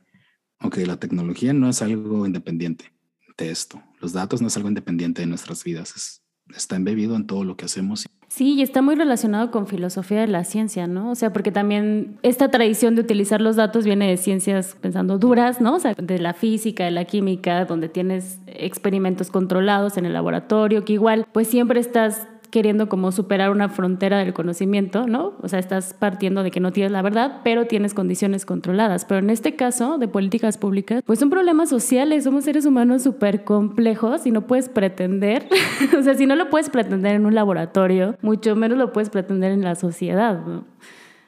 ok, 0.61 0.77
la 0.79 0.97
tecnología 0.97 1.53
no 1.53 1.69
es 1.69 1.81
algo 1.81 2.25
independiente 2.25 2.91
de 3.37 3.51
esto. 3.51 3.81
Los 3.99 4.13
datos 4.13 4.41
no 4.41 4.47
es 4.47 4.57
algo 4.57 4.69
independiente 4.69 5.21
de 5.21 5.27
nuestras 5.27 5.63
vidas. 5.63 6.21
está 6.53 6.75
embebido 6.75 7.15
en 7.15 7.25
todo 7.25 7.43
lo 7.43 7.55
que 7.55 7.65
hacemos. 7.65 8.05
Sí, 8.35 8.55
y 8.55 8.63
está 8.63 8.81
muy 8.81 8.95
relacionado 8.95 9.49
con 9.49 9.65
filosofía 9.65 10.19
de 10.19 10.27
la 10.27 10.43
ciencia, 10.43 10.87
¿no? 10.87 11.11
O 11.11 11.15
sea, 11.15 11.31
porque 11.31 11.53
también 11.53 12.17
esta 12.21 12.51
tradición 12.51 12.93
de 12.95 13.01
utilizar 13.01 13.39
los 13.39 13.55
datos 13.55 13.85
viene 13.85 14.09
de 14.09 14.17
ciencias 14.17 14.75
pensando 14.81 15.17
duras, 15.17 15.61
¿no? 15.61 15.75
O 15.75 15.79
sea, 15.79 15.93
de 15.93 16.19
la 16.19 16.33
física, 16.33 16.83
de 16.83 16.91
la 16.91 17.05
química, 17.05 17.63
donde 17.63 17.87
tienes 17.87 18.41
experimentos 18.47 19.31
controlados 19.31 19.95
en 19.95 20.05
el 20.05 20.11
laboratorio, 20.11 20.83
que 20.83 20.91
igual, 20.91 21.25
pues 21.31 21.47
siempre 21.47 21.79
estás 21.79 22.27
queriendo 22.55 22.87
como 22.87 23.11
superar 23.11 23.51
una 23.51 23.67
frontera 23.67 24.19
del 24.19 24.31
conocimiento, 24.31 25.07
¿no? 25.07 25.33
O 25.41 25.49
sea, 25.49 25.59
estás 25.59 25.93
partiendo 25.93 26.41
de 26.41 26.51
que 26.51 26.61
no 26.61 26.71
tienes 26.71 26.89
la 26.89 27.01
verdad, 27.01 27.41
pero 27.43 27.67
tienes 27.67 27.93
condiciones 27.93 28.45
controladas. 28.45 29.03
Pero 29.03 29.19
en 29.19 29.29
este 29.29 29.57
caso 29.57 29.97
de 29.97 30.07
políticas 30.07 30.57
públicas, 30.57 31.03
pues 31.05 31.19
son 31.19 31.29
problemas 31.29 31.67
sociales, 31.67 32.23
somos 32.23 32.45
seres 32.45 32.65
humanos 32.65 33.03
súper 33.03 33.43
complejos 33.43 34.25
y 34.25 34.31
no 34.31 34.47
puedes 34.47 34.69
pretender, 34.69 35.49
o 35.99 36.01
sea, 36.01 36.13
si 36.13 36.25
no 36.25 36.37
lo 36.37 36.49
puedes 36.49 36.69
pretender 36.69 37.15
en 37.15 37.25
un 37.25 37.35
laboratorio, 37.35 38.15
mucho 38.21 38.55
menos 38.55 38.77
lo 38.77 38.93
puedes 38.93 39.09
pretender 39.09 39.51
en 39.51 39.61
la 39.61 39.75
sociedad, 39.75 40.39
¿no? 40.45 40.63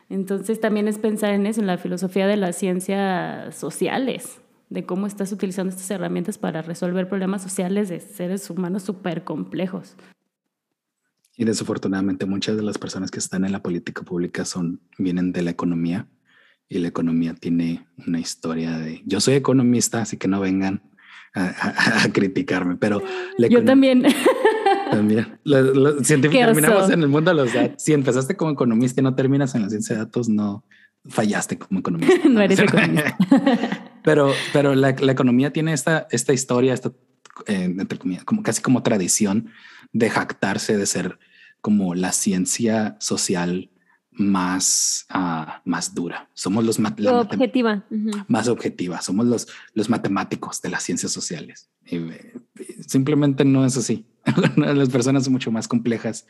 Entonces 0.10 0.62
también 0.62 0.88
es 0.88 0.98
pensar 0.98 1.32
en 1.32 1.46
eso, 1.46 1.60
en 1.60 1.68
la 1.68 1.78
filosofía 1.78 2.26
de 2.26 2.38
las 2.38 2.56
ciencias 2.56 3.54
sociales 3.54 4.40
de 4.70 4.86
cómo 4.86 5.08
estás 5.08 5.34
utilizando 5.34 5.72
estas 5.72 5.92
herramientas 5.92 6.38
para 6.38 6.62
resolver 6.62 7.10
problemas 7.10 7.42
sociales 7.42 7.90
de 7.90 8.00
seres 8.00 8.50
humanos 8.50 8.84
súper 8.84 9.26
complejos. 9.26 9.98
Y 11.38 11.45
desafortunadamente 11.45 12.26
muchas 12.26 12.58
de 12.58 12.63
las 12.63 12.80
personas 12.80 13.12
que 13.12 13.19
están 13.19 13.45
en 13.45 13.52
la 13.52 13.62
política 13.62 14.02
pública 14.02 14.43
son, 14.43 14.82
vienen 14.97 15.32
de 15.32 15.43
la 15.43 15.52
economía 15.52 16.08
y 16.67 16.80
la 16.80 16.88
economía 16.88 17.36
tiene 17.36 17.88
una 18.06 18.19
historia 18.19 18.78
de, 18.78 19.04
yo 19.06 19.21
soy 19.21 19.36
economista, 19.36 20.02
así 20.02 20.17
que 20.17 20.28
no 20.28 20.41
vengan 20.41 20.82
a, 21.36 22.08
criticarme, 22.12 22.76
pero... 22.76 23.04
Yo 23.38 23.63
también. 23.63 24.04
También. 24.89 25.39
Los, 25.43 26.08
científicos 26.08 26.45
terminamos 26.45 26.89
en 26.89 27.02
el 27.02 27.08
mundo 27.08 27.32
de 27.32 27.38
los 27.38 27.54
datos. 27.54 27.84
Si 27.84 27.93
empezaste 27.93 28.36
como 28.36 28.52
economista 28.52 29.02
y 29.02 29.04
no 29.04 29.13
terminas 29.13 29.54
en 29.54 29.62
la 29.62 29.69
ciencia 29.69 29.95
de 29.95 30.02
datos, 30.02 30.30
no 30.30 30.65
fallaste 31.06 31.58
como 31.58 31.80
economista. 31.80 32.15
no 32.30 32.41
eres 32.41 32.60
economista. 32.60 33.15
pero, 34.04 34.34
pero 34.54 34.73
la, 34.76 34.95
la, 35.00 35.12
economía 35.12 35.54
tiene 35.54 35.73
esta, 35.73 36.08
esta 36.10 36.34
historia, 36.34 36.73
esta, 36.73 36.91
eh, 37.45 37.63
entre 37.63 38.00
comillas, 38.00 38.23
como 38.23 38.41
casi 38.43 38.62
como 38.62 38.82
tradición 38.82 39.50
de 39.93 40.10
jactarse 40.10 40.78
de 40.78 40.86
ser 40.86 41.19
como 41.62 41.96
la 41.96 42.12
ciencia 42.12 42.98
social 43.00 43.72
más, 44.12 45.06
uh, 45.13 45.52
más 45.63 45.93
dura. 45.93 46.30
Somos 46.34 46.63
los 46.63 46.80
objetiva. 46.80 47.86
más 48.28 48.48
objetiva. 48.48 49.02
Somos 49.02 49.26
los, 49.28 49.48
los 49.74 49.89
matemáticos 49.89 50.62
de 50.62 50.70
las 50.70 50.84
ciencias 50.84 51.12
sociales. 51.12 51.70
Y, 51.86 52.00
simplemente 52.88 53.46
no 53.46 53.65
es 53.65 53.78
así. 53.78 54.06
las 54.56 54.89
personas 54.89 55.26
son 55.26 55.34
mucho 55.34 55.52
más 55.52 55.67
complejas 55.67 56.26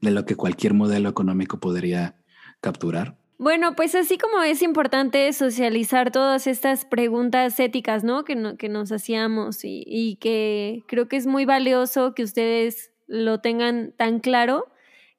de 0.00 0.10
lo 0.10 0.24
que 0.24 0.34
cualquier 0.36 0.74
modelo 0.74 1.08
económico 1.08 1.60
podría 1.60 2.16
capturar. 2.60 3.18
Bueno, 3.38 3.76
pues 3.76 3.94
así 3.94 4.16
como 4.16 4.42
es 4.42 4.62
importante 4.62 5.30
socializar 5.34 6.10
todas 6.10 6.46
estas 6.46 6.86
preguntas 6.86 7.60
éticas, 7.60 8.02
¿no? 8.02 8.24
Que, 8.24 8.34
no, 8.34 8.56
que 8.56 8.70
nos 8.70 8.90
hacíamos 8.92 9.62
y, 9.62 9.84
y 9.86 10.16
que 10.16 10.84
creo 10.88 11.06
que 11.06 11.16
es 11.16 11.26
muy 11.26 11.44
valioso 11.44 12.14
que 12.14 12.22
ustedes 12.22 12.92
lo 13.06 13.40
tengan 13.40 13.92
tan 13.96 14.20
claro 14.20 14.66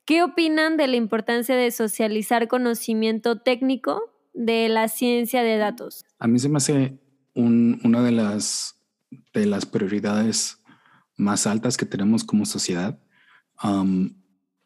¿Qué 0.07 0.23
opinan 0.23 0.77
de 0.77 0.87
la 0.87 0.95
importancia 0.95 1.53
de 1.53 1.69
socializar 1.69 2.47
conocimiento 2.47 3.41
técnico 3.41 4.01
de 4.33 4.69
la 4.69 4.87
ciencia 4.87 5.43
de 5.43 5.57
datos? 5.57 6.05
A 6.17 6.27
mí 6.27 6.39
se 6.39 6.47
me 6.47 6.57
hace 6.59 6.97
una 7.33 8.01
de 8.01 8.13
las, 8.13 8.81
de 9.33 9.45
las 9.45 9.65
prioridades 9.65 10.63
más 11.17 11.45
altas 11.45 11.75
que 11.75 11.85
tenemos 11.85 12.23
como 12.23 12.45
sociedad. 12.45 12.97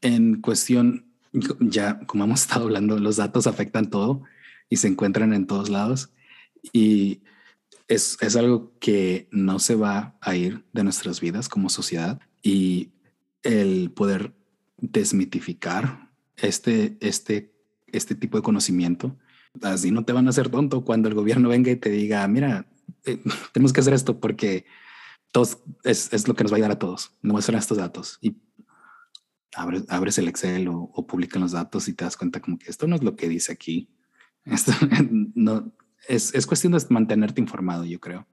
en 0.01 0.41
cuestión, 0.41 1.11
ya 1.59 1.97
como 2.05 2.25
hemos 2.25 2.41
estado 2.43 2.65
hablando, 2.65 2.99
los 2.99 3.15
datos 3.15 3.47
afectan 3.47 3.89
todo 3.89 4.21
y 4.69 4.75
se 4.75 4.89
encuentran 4.89 5.33
en 5.33 5.47
todos 5.47 5.69
lados. 5.71 6.13
Y 6.71 7.23
es, 7.87 8.15
es 8.21 8.35
algo 8.35 8.77
que 8.77 9.27
no 9.31 9.57
se 9.57 9.73
va 9.73 10.19
a 10.21 10.35
ir 10.35 10.63
de 10.71 10.83
nuestras 10.83 11.19
vidas 11.19 11.49
como 11.49 11.69
sociedad. 11.69 12.19
Y 12.43 12.91
el 13.43 13.91
poder 13.91 14.33
desmitificar 14.77 16.11
este, 16.37 16.97
este, 17.01 17.53
este 17.87 18.15
tipo 18.15 18.37
de 18.37 18.43
conocimiento. 18.43 19.17
Así 19.61 19.91
no 19.91 20.05
te 20.05 20.13
van 20.13 20.27
a 20.27 20.29
hacer 20.29 20.49
tonto 20.49 20.83
cuando 20.83 21.09
el 21.09 21.15
gobierno 21.15 21.49
venga 21.49 21.71
y 21.71 21.75
te 21.75 21.89
diga, 21.89 22.27
mira, 22.27 22.67
eh, 23.05 23.21
tenemos 23.53 23.73
que 23.73 23.81
hacer 23.81 23.93
esto 23.93 24.19
porque 24.19 24.65
todos 25.31 25.59
es, 25.83 26.11
es, 26.13 26.27
lo 26.27 26.35
que 26.35 26.43
nos 26.43 26.51
va 26.51 26.55
a 26.55 26.57
ayudar 26.57 26.71
a 26.71 26.79
todos. 26.79 27.11
No 27.21 27.33
muestran 27.33 27.59
estos 27.59 27.77
datos 27.77 28.17
y 28.21 28.37
abres, 29.55 29.83
abres 29.89 30.17
el 30.17 30.27
Excel 30.27 30.67
o, 30.67 30.91
o, 30.93 31.07
publican 31.07 31.41
los 31.41 31.51
datos 31.51 31.87
y 31.87 31.93
te 31.93 32.03
das 32.03 32.17
cuenta 32.17 32.41
como 32.41 32.57
que 32.57 32.69
esto 32.69 32.87
no 32.87 32.95
es 32.95 33.03
lo 33.03 33.15
que 33.15 33.29
dice 33.29 33.51
aquí. 33.51 33.89
Esto 34.45 34.71
no 35.35 35.71
es, 36.07 36.33
es 36.33 36.47
cuestión 36.47 36.73
de 36.73 36.79
mantenerte 36.89 37.41
informado, 37.41 37.85
yo 37.85 37.99
creo. 37.99 38.27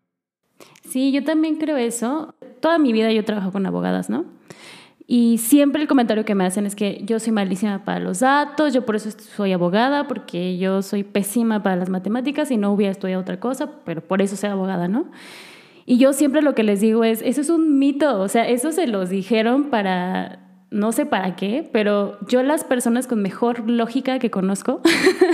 Sí, 0.89 1.13
yo 1.13 1.23
también 1.23 1.57
creo 1.57 1.77
eso. 1.77 2.35
Toda 2.61 2.79
mi 2.79 2.93
vida 2.93 3.13
yo 3.13 3.25
trabajo 3.25 3.53
con 3.53 3.67
abogadas, 3.67 4.11
¿no? 4.11 4.25
Y 5.11 5.39
siempre 5.39 5.81
el 5.81 5.89
comentario 5.89 6.27
que 6.27 6.35
me 6.35 6.45
hacen 6.45 6.67
es 6.67 6.77
que 6.77 7.01
yo 7.03 7.19
soy 7.19 7.33
malísima 7.33 7.83
para 7.83 7.99
los 7.99 8.21
datos, 8.21 8.75
yo 8.75 8.85
por 8.85 8.95
eso 8.95 9.11
soy 9.11 9.55
abogada, 9.55 10.07
porque 10.07 10.59
yo 10.59 10.83
soy 10.83 11.03
pésima 11.03 11.63
para 11.63 11.77
las 11.77 11.89
matemáticas 11.89 12.51
y 12.51 12.59
no 12.59 12.71
hubiera 12.71 12.93
estudiado 12.93 13.23
otra 13.23 13.41
cosa, 13.41 13.71
pero 13.87 14.03
por 14.03 14.21
eso 14.21 14.37
soy 14.37 14.51
abogada, 14.51 14.87
¿no? 14.87 15.07
Y 15.87 15.97
yo 15.97 16.13
siempre 16.13 16.43
lo 16.43 16.55
que 16.55 16.63
les 16.63 16.83
digo 16.83 17.05
es, 17.05 17.23
eso 17.23 17.41
es 17.41 17.49
un 17.49 17.79
mito, 17.79 18.21
o 18.21 18.29
sea, 18.29 18.47
eso 18.47 18.71
se 18.71 18.87
los 18.87 19.09
dijeron 19.09 19.71
para 19.71 20.41
no 20.71 20.93
sé 20.93 21.07
para 21.07 21.35
qué, 21.35 21.69
pero 21.73 22.19
yo 22.29 22.43
las 22.43 22.63
personas 22.63 23.07
con 23.07 23.23
mejor 23.23 23.71
lógica 23.71 24.19
que 24.19 24.31
conozco 24.31 24.83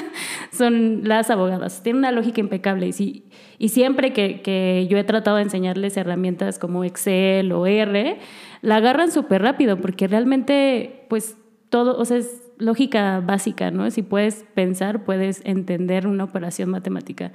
son 0.53 1.01
las 1.09 1.29
abogadas. 1.31 1.83
Tienen 1.83 1.99
una 1.99 2.13
lógica 2.13 2.41
impecable 2.41 2.91
y, 2.97 3.25
y 3.59 3.69
siempre 3.71 4.13
que, 4.13 4.43
que, 4.43 4.87
yo 4.89 4.97
he 4.97 5.05
tratado 5.05 5.37
de 5.39 5.43
enseñarles 5.43 5.97
herramientas 5.97 6.59
como 6.59 6.85
Excel 6.85 7.51
o 7.51 7.67
R, 7.67 8.19
la 8.63 8.77
agarran 8.77 9.11
súper 9.11 9.43
rápido 9.43 9.81
porque 9.81 10.07
realmente, 10.07 11.07
pues 11.09 11.37
todo, 11.69 11.99
o 11.99 12.05
sea, 12.05 12.19
es 12.19 12.44
lógica 12.59 13.21
básica, 13.21 13.71
¿no? 13.71 13.91
Si 13.91 14.03
puedes 14.03 14.45
pensar, 14.55 15.05
puedes 15.05 15.43
entender 15.45 16.07
una 16.07 16.25
operación 16.25 16.71
matemática. 16.71 17.33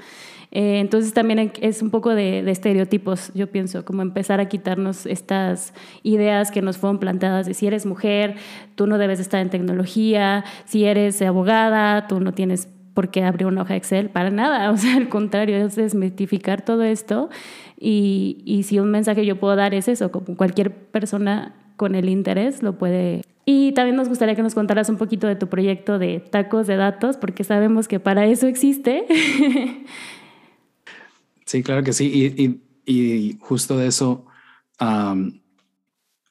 Eh, 0.51 0.79
entonces 0.79 1.13
también 1.13 1.51
es 1.62 1.82
un 1.82 1.91
poco 1.91 2.15
de, 2.15 2.39
estereotipos, 2.49 3.32
yo 3.36 3.47
pienso, 3.47 3.86
como 3.86 4.01
empezar 4.01 4.39
a 4.39 4.47
quitarnos 4.47 5.05
estas 5.05 5.73
ideas 6.01 6.51
que 6.51 6.62
nos 6.62 6.77
fueron 6.77 6.99
planteadas 6.99 7.45
de 7.45 7.53
si 7.53 7.67
eres 7.67 7.86
mujer, 7.86 8.36
tú 8.75 8.88
no 8.88 8.97
debes 8.97 9.19
estar 9.19 9.41
en 9.41 9.49
tecnología, 9.49 10.43
si 10.65 10.86
eres 10.86 11.21
abogada, 11.21 12.08
tú 12.08 12.19
no 12.19 12.34
tienes 12.34 12.67
por 12.95 13.12
qué 13.12 13.23
abrir 13.23 13.47
una 13.47 13.62
hoja 13.62 13.75
Excel, 13.75 14.10
para 14.10 14.32
nada, 14.32 14.71
o 14.71 14.77
sea, 14.77 14.97
al 14.97 15.10
contrario, 15.10 15.58
es 15.58 15.75
desmitificar 15.75 16.63
todo 16.63 16.84
esto 16.84 17.29
y, 17.79 18.41
y 18.45 18.63
si 18.63 18.79
un 18.79 18.89
mensaje 18.89 19.25
yo 19.25 19.39
puedo 19.39 19.55
dar 19.55 19.75
es 19.75 19.88
eso, 19.88 20.12
como 20.12 20.36
cualquier 20.36 20.73
persona 20.73 21.53
con 21.79 21.95
el 21.95 22.09
interés 22.09 22.61
lo 22.61 22.77
puede 22.77 23.21
y 23.45 23.71
también 23.71 23.95
nos 23.95 24.09
gustaría 24.09 24.35
que 24.35 24.43
nos 24.43 24.53
contaras 24.53 24.89
un 24.89 24.97
poquito 24.97 25.25
de 25.25 25.35
tu 25.35 25.47
proyecto 25.47 25.97
de 25.97 26.19
tacos 26.19 26.67
de 26.67 26.75
datos, 26.75 27.17
porque 27.17 27.43
sabemos 27.43 27.87
que 27.87 27.99
para 27.99 28.27
eso 28.27 28.45
existe. 28.45 29.07
Sí, 31.45 31.63
claro 31.63 31.81
que 31.81 31.93
sí. 31.93 32.61
Y, 32.85 33.37
justo 33.39 33.81
eso, 33.81 34.27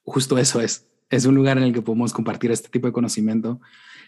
justo 0.05 0.39
eso 0.39 0.61
es. 0.61 0.87
Es 1.11 1.25
un 1.25 1.35
lugar 1.35 1.59
en 1.59 1.65
el 1.65 1.73
que 1.73 1.83
podemos 1.83 2.13
compartir 2.13 2.53
este 2.53 2.69
tipo 2.69 2.87
de 2.87 2.93
conocimiento 2.93 3.61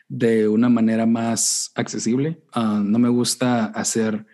de 0.09 0.47
una 0.47 0.69
manera 0.69 1.07
más 1.07 1.73
accesible. 1.75 2.41
Ah, 2.53 2.81
no 2.85 3.01
me 3.01 3.09
gusta 3.09 3.65
hacer 3.65 4.25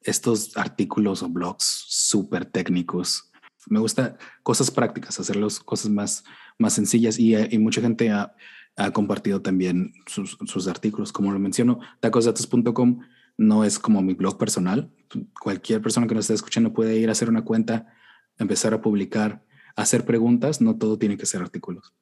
estos 0.00 0.56
artículos 0.56 1.22
o 1.22 1.28
blogs 1.28 1.84
súper 1.88 2.46
técnicos. 2.46 3.30
Me 3.66 3.78
gusta 3.78 4.16
cosas 4.42 4.70
prácticas, 4.70 5.20
hacerlos 5.20 5.60
cosas 5.60 5.90
más, 5.90 6.24
más 6.58 6.74
sencillas 6.74 7.18
y, 7.18 7.34
y 7.36 7.58
mucha 7.58 7.80
gente 7.80 8.10
ha, 8.10 8.34
compartido 8.92 9.40
también 9.40 9.92
sus, 10.06 10.66
artículos. 10.66 11.12
Como 11.12 11.30
lo 11.30 11.38
menciono, 11.38 11.78
tacosdatos.com 12.00 13.00
no 13.36 13.64
es 13.64 13.78
como 13.78 14.02
mi 14.02 14.14
blog 14.14 14.36
personal. 14.36 14.90
Cualquier 15.40 15.80
persona 15.80 16.08
que 16.08 16.14
nos 16.14 16.24
esté 16.24 16.34
escuchando 16.34 16.72
puede 16.72 16.96
ir 16.96 17.08
a 17.08 17.12
hacer 17.12 17.28
una 17.28 17.44
cuenta, 17.44 17.86
empezar 18.36 18.74
a 18.74 18.82
publicar, 18.82 19.44
hacer 19.76 20.04
preguntas. 20.04 20.60
No 20.60 20.76
todo 20.76 20.98
tiene 20.98 21.16
que 21.16 21.26
ser 21.26 21.40
artículos. 21.40 21.94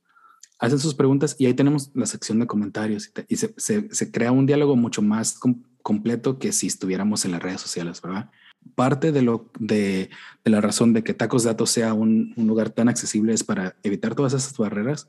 Hacen 0.58 0.78
sus 0.78 0.94
preguntas 0.94 1.36
y 1.38 1.44
ahí 1.44 1.52
tenemos 1.52 1.90
la 1.94 2.06
sección 2.06 2.38
de 2.38 2.46
comentarios 2.46 3.12
y, 3.28 3.36
se, 3.36 3.54
se, 3.58 4.10
crea 4.10 4.32
un 4.32 4.46
diálogo 4.46 4.76
mucho 4.76 5.02
más 5.02 5.38
completo 5.82 6.38
que 6.38 6.52
si 6.52 6.68
estuviéramos 6.68 7.24
en 7.26 7.32
las 7.32 7.42
redes 7.42 7.60
sociales, 7.60 8.00
¿verdad? 8.00 8.30
Parte 8.74 9.12
de, 9.12 9.22
lo, 9.22 9.50
de, 9.58 10.10
de 10.44 10.50
la 10.50 10.60
razón 10.60 10.92
de 10.92 11.04
que 11.04 11.14
Tacos 11.14 11.44
Datos 11.44 11.70
sea 11.70 11.94
un, 11.94 12.32
un 12.36 12.46
lugar 12.46 12.70
tan 12.70 12.88
accesible 12.88 13.34
es 13.34 13.44
para 13.44 13.76
evitar 13.82 14.14
todas 14.14 14.32
esas 14.32 14.56
barreras. 14.56 15.08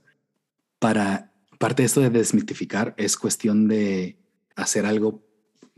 Para 0.80 1.32
parte 1.60 1.84
de 1.84 1.88
esto 1.88 2.02
de 2.02 2.10
desmitificar 2.10 2.94
es 2.98 3.18
cuestión 3.18 3.68
de 3.68 4.18
hacer 4.56 4.86
algo 4.86 5.24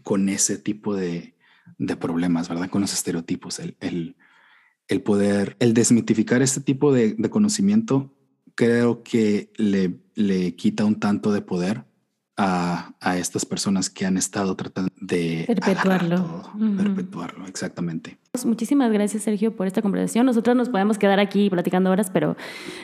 con 0.03 0.29
ese 0.29 0.57
tipo 0.57 0.95
de, 0.95 1.35
de 1.77 1.95
problemas, 1.95 2.49
¿verdad? 2.49 2.69
Con 2.69 2.81
los 2.81 2.93
estereotipos, 2.93 3.59
el, 3.59 3.75
el, 3.79 4.15
el 4.87 5.01
poder, 5.01 5.55
el 5.59 5.73
desmitificar 5.73 6.41
este 6.41 6.61
tipo 6.61 6.93
de, 6.93 7.15
de, 7.17 7.29
conocimiento, 7.29 8.13
creo 8.55 9.03
que 9.03 9.51
le, 9.57 9.99
le 10.15 10.55
quita 10.55 10.85
un 10.85 10.99
tanto 10.99 11.31
de 11.31 11.41
poder 11.41 11.85
a, 12.37 12.93
a, 12.99 13.17
estas 13.17 13.45
personas 13.45 13.89
que 13.89 14.05
han 14.05 14.17
estado 14.17 14.55
tratando 14.55 14.91
de 14.99 15.45
perpetuarlo. 15.47 16.43
Perpetuarlo, 16.77 17.47
exactamente. 17.47 18.17
Muchísimas 18.43 18.91
gracias, 18.91 19.23
Sergio, 19.23 19.55
por 19.55 19.67
esta 19.67 19.81
conversación. 19.81 20.25
Nosotros 20.25 20.55
nos 20.55 20.67
podemos 20.67 20.97
quedar 20.97 21.19
aquí 21.21 21.49
platicando 21.49 21.89
horas, 21.91 22.09
pero 22.11 22.35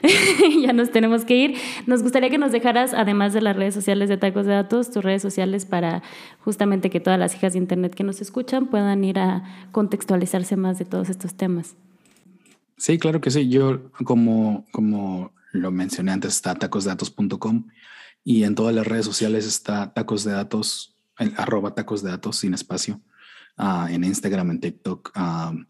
ya 0.62 0.72
nos 0.72 0.92
tenemos 0.92 1.26
que 1.26 1.36
ir. 1.36 1.58
Nos 1.86 2.02
gustaría 2.02 2.30
que 2.30 2.38
nos 2.38 2.54
dejaras, 2.54 2.94
además 2.94 3.34
de 3.34 3.42
las 3.42 3.56
redes 3.56 3.74
sociales 3.74 4.08
de 4.08 4.18
Tacos 4.18 4.46
de 4.46 4.54
Datos, 4.54 4.90
tus 4.90 5.04
redes 5.04 5.22
sociales 5.22 5.66
para 5.66 6.02
justamente 6.40 6.90
que 6.90 7.02
todas 7.02 7.20
las 7.20 7.36
hijas 7.36 7.54
de 7.54 7.60
Internet 7.60 7.94
que 7.94 8.04
nos 8.04 8.22
escuchan 8.22 8.68
puedan 8.68 9.04
ir 9.04 9.20
a 9.20 9.44
contextualizarse 9.74 10.56
más 10.56 10.80
de 10.80 10.86
todos 10.86 11.10
estos 11.10 11.36
temas. 11.36 11.76
Sí, 12.78 12.98
claro 12.98 13.20
que 13.20 13.32
sí. 13.32 13.50
Yo, 13.50 13.92
como, 14.06 14.66
como 14.72 15.34
lo 15.52 15.72
mencioné 15.72 16.14
antes, 16.14 16.36
está 16.36 16.56
tacosdatos.com 16.56 17.66
y 18.24 18.44
en 18.44 18.56
todas 18.56 18.76
las 18.76 18.88
redes 18.88 19.06
sociales 19.06 19.46
está 19.46 19.94
tacos 19.94 20.24
de 20.24 20.32
datos, 20.32 20.98
el, 21.18 21.34
arroba 21.38 21.74
tacos 21.74 22.04
de 22.04 22.12
datos 22.12 22.38
sin 22.38 22.54
espacio, 22.54 23.02
uh, 23.58 23.88
en 23.88 24.04
Instagram, 24.04 24.52
en 24.52 24.60
TikTok, 24.60 25.12
um, 25.16 25.66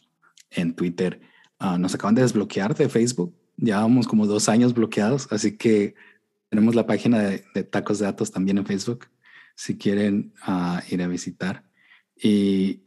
en 0.50 0.76
Twitter. 0.76 1.22
Uh, 1.60 1.78
nos 1.78 1.94
acaban 1.94 2.16
de 2.16 2.24
desbloquear 2.24 2.76
de 2.76 2.90
Facebook. 2.90 3.36
Llevamos 3.58 4.08
como 4.08 4.26
dos 4.26 4.50
años 4.50 4.74
bloqueados, 4.74 5.28
así 5.32 5.58
que 5.58 5.96
tenemos 6.50 6.76
la 6.76 6.86
página 6.86 7.20
de, 7.20 7.46
de 7.54 7.64
tacos 7.64 8.00
de 8.00 8.06
datos 8.06 8.32
también 8.32 8.58
en 8.58 8.66
Facebook, 8.66 9.08
si 9.56 9.78
quieren 9.78 10.34
uh, 10.48 10.80
ir 10.94 11.02
a 11.02 11.08
visitar. 11.08 11.64
Y 12.16 12.84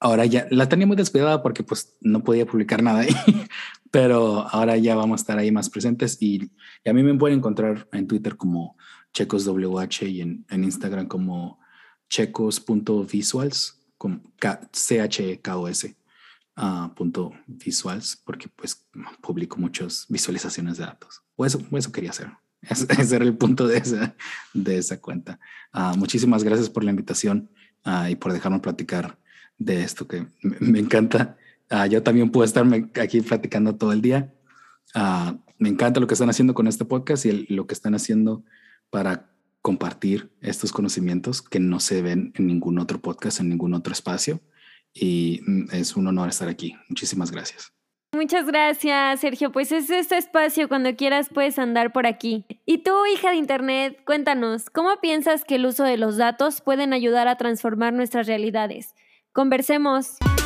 ahora 0.00 0.24
ya 0.26 0.46
la 0.50 0.68
tenía 0.68 0.86
muy 0.86 0.96
descuidada 0.96 1.42
porque 1.42 1.62
pues 1.62 1.96
no 2.00 2.22
podía 2.22 2.46
publicar 2.46 2.82
nada 2.82 3.00
ahí, 3.00 3.08
pero 3.90 4.46
ahora 4.48 4.76
ya 4.76 4.94
vamos 4.94 5.20
a 5.20 5.22
estar 5.22 5.38
ahí 5.38 5.50
más 5.50 5.70
presentes 5.70 6.16
y, 6.20 6.50
y 6.84 6.90
a 6.90 6.92
mí 6.92 7.02
me 7.02 7.14
pueden 7.14 7.38
encontrar 7.38 7.88
en 7.92 8.06
Twitter 8.06 8.36
como 8.36 8.76
checoswh 9.12 10.02
y 10.02 10.20
en, 10.20 10.44
en 10.48 10.64
Instagram 10.64 11.06
como 11.06 11.58
checos.visuals, 12.08 13.80
con 13.96 14.22
C-H-K-O-S. 14.72 15.96
Uh, 16.60 16.92
punto 16.92 17.32
visuals 17.46 18.16
porque 18.16 18.48
pues 18.48 18.84
publico 19.20 19.58
muchas 19.58 20.06
visualizaciones 20.08 20.76
de 20.76 20.86
datos. 20.86 21.22
O 21.36 21.46
eso, 21.46 21.60
eso 21.70 21.92
quería 21.92 22.10
hacer. 22.10 22.32
Ese 22.62 23.14
era 23.14 23.24
el 23.24 23.36
punto 23.36 23.68
de 23.68 23.78
esa, 23.78 24.16
de 24.54 24.78
esa 24.78 25.00
cuenta. 25.00 25.38
Uh, 25.72 25.96
muchísimas 25.96 26.42
gracias 26.42 26.68
por 26.68 26.82
la 26.82 26.90
invitación 26.90 27.48
uh, 27.86 28.08
y 28.08 28.16
por 28.16 28.32
dejarme 28.32 28.58
platicar 28.58 29.20
de 29.56 29.84
esto 29.84 30.08
que 30.08 30.26
me, 30.42 30.56
me 30.58 30.78
encanta 30.80 31.36
Uh, 31.70 31.86
yo 31.86 32.02
también 32.02 32.30
puedo 32.30 32.44
estarme 32.44 32.90
aquí 33.00 33.20
platicando 33.20 33.76
todo 33.76 33.92
el 33.92 34.00
día. 34.00 34.32
Uh, 34.94 35.38
me 35.58 35.68
encanta 35.68 36.00
lo 36.00 36.06
que 36.06 36.14
están 36.14 36.30
haciendo 36.30 36.54
con 36.54 36.66
este 36.66 36.84
podcast 36.84 37.26
y 37.26 37.30
el, 37.30 37.46
lo 37.50 37.66
que 37.66 37.74
están 37.74 37.94
haciendo 37.94 38.44
para 38.90 39.30
compartir 39.60 40.30
estos 40.40 40.72
conocimientos 40.72 41.42
que 41.42 41.60
no 41.60 41.80
se 41.80 42.00
ven 42.00 42.32
en 42.36 42.46
ningún 42.46 42.78
otro 42.78 43.00
podcast, 43.00 43.40
en 43.40 43.50
ningún 43.50 43.74
otro 43.74 43.92
espacio. 43.92 44.40
Y 44.94 45.40
mm, 45.46 45.64
es 45.72 45.96
un 45.96 46.06
honor 46.06 46.28
estar 46.28 46.48
aquí. 46.48 46.74
Muchísimas 46.88 47.30
gracias. 47.30 47.72
Muchas 48.14 48.46
gracias, 48.46 49.20
Sergio. 49.20 49.52
Pues 49.52 49.70
es 49.70 49.90
este 49.90 50.16
espacio, 50.16 50.68
cuando 50.68 50.96
quieras 50.96 51.28
puedes 51.32 51.58
andar 51.58 51.92
por 51.92 52.06
aquí. 52.06 52.46
Y 52.64 52.78
tú, 52.78 52.92
hija 53.12 53.30
de 53.30 53.36
Internet, 53.36 54.02
cuéntanos, 54.06 54.70
¿cómo 54.70 54.98
piensas 55.02 55.44
que 55.44 55.56
el 55.56 55.66
uso 55.66 55.84
de 55.84 55.98
los 55.98 56.16
datos 56.16 56.62
pueden 56.62 56.94
ayudar 56.94 57.28
a 57.28 57.36
transformar 57.36 57.92
nuestras 57.92 58.26
realidades? 58.26 58.94
Conversemos. 59.32 60.16